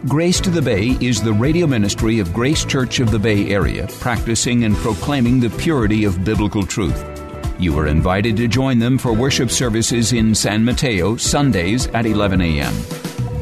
Grace 0.04 0.40
to 0.40 0.50
the 0.50 0.62
Bay 0.62 0.96
is 1.00 1.22
the 1.22 1.32
radio 1.32 1.66
ministry 1.66 2.20
of 2.20 2.32
Grace 2.32 2.64
Church 2.64 3.00
of 3.00 3.10
the 3.10 3.18
Bay 3.18 3.48
Area, 3.48 3.88
practicing 3.98 4.64
and 4.64 4.76
proclaiming 4.76 5.40
the 5.40 5.50
purity 5.50 6.04
of 6.04 6.22
biblical 6.22 6.64
truth. 6.64 7.04
You 7.58 7.76
are 7.78 7.88
invited 7.88 8.36
to 8.36 8.46
join 8.46 8.78
them 8.78 8.98
for 8.98 9.12
worship 9.12 9.50
services 9.50 10.12
in 10.12 10.34
San 10.34 10.64
Mateo, 10.64 11.16
Sundays 11.16 11.88
at 11.88 12.06
11 12.06 12.40
a.m. 12.40 12.72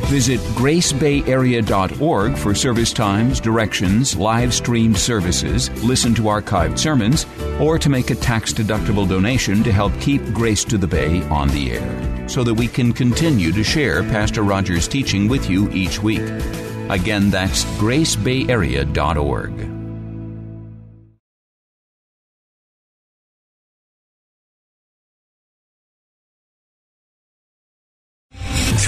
Visit 0.07 0.39
gracebayarea.org 0.55 2.37
for 2.39 2.55
service 2.55 2.93
times, 2.93 3.41
directions, 3.41 4.17
live 4.17 4.55
streamed 4.55 4.97
services, 4.97 5.71
listen 5.83 6.15
to 6.15 6.23
archived 6.23 6.79
sermons, 6.79 7.27
or 7.61 7.79
to 7.79 7.91
make 7.91 8.11
a 8.11 8.15
tax 8.15 8.55
deductible 8.55 9.09
donation 9.09 9.63
to 9.65 9.73
help 9.73 9.93
keep 10.01 10.23
Grace 10.33 10.65
to 10.65 10.79
the 10.79 10.87
Bay 10.87 11.23
on 11.25 11.49
the 11.49 11.73
air, 11.73 12.14
so 12.27 12.45
that 12.45 12.55
we 12.55 12.69
can 12.69 12.93
continue 12.93 13.53
to 13.53 13.65
share 13.65 14.03
Pastor 14.03 14.43
Rogers' 14.43 14.89
teaching 14.89 15.29
with 15.29 15.51
you 15.51 15.71
each 15.73 16.03
week. 16.03 16.23
Again, 16.91 17.31
that's 17.31 17.65
gracebayarea.org. 17.79 19.84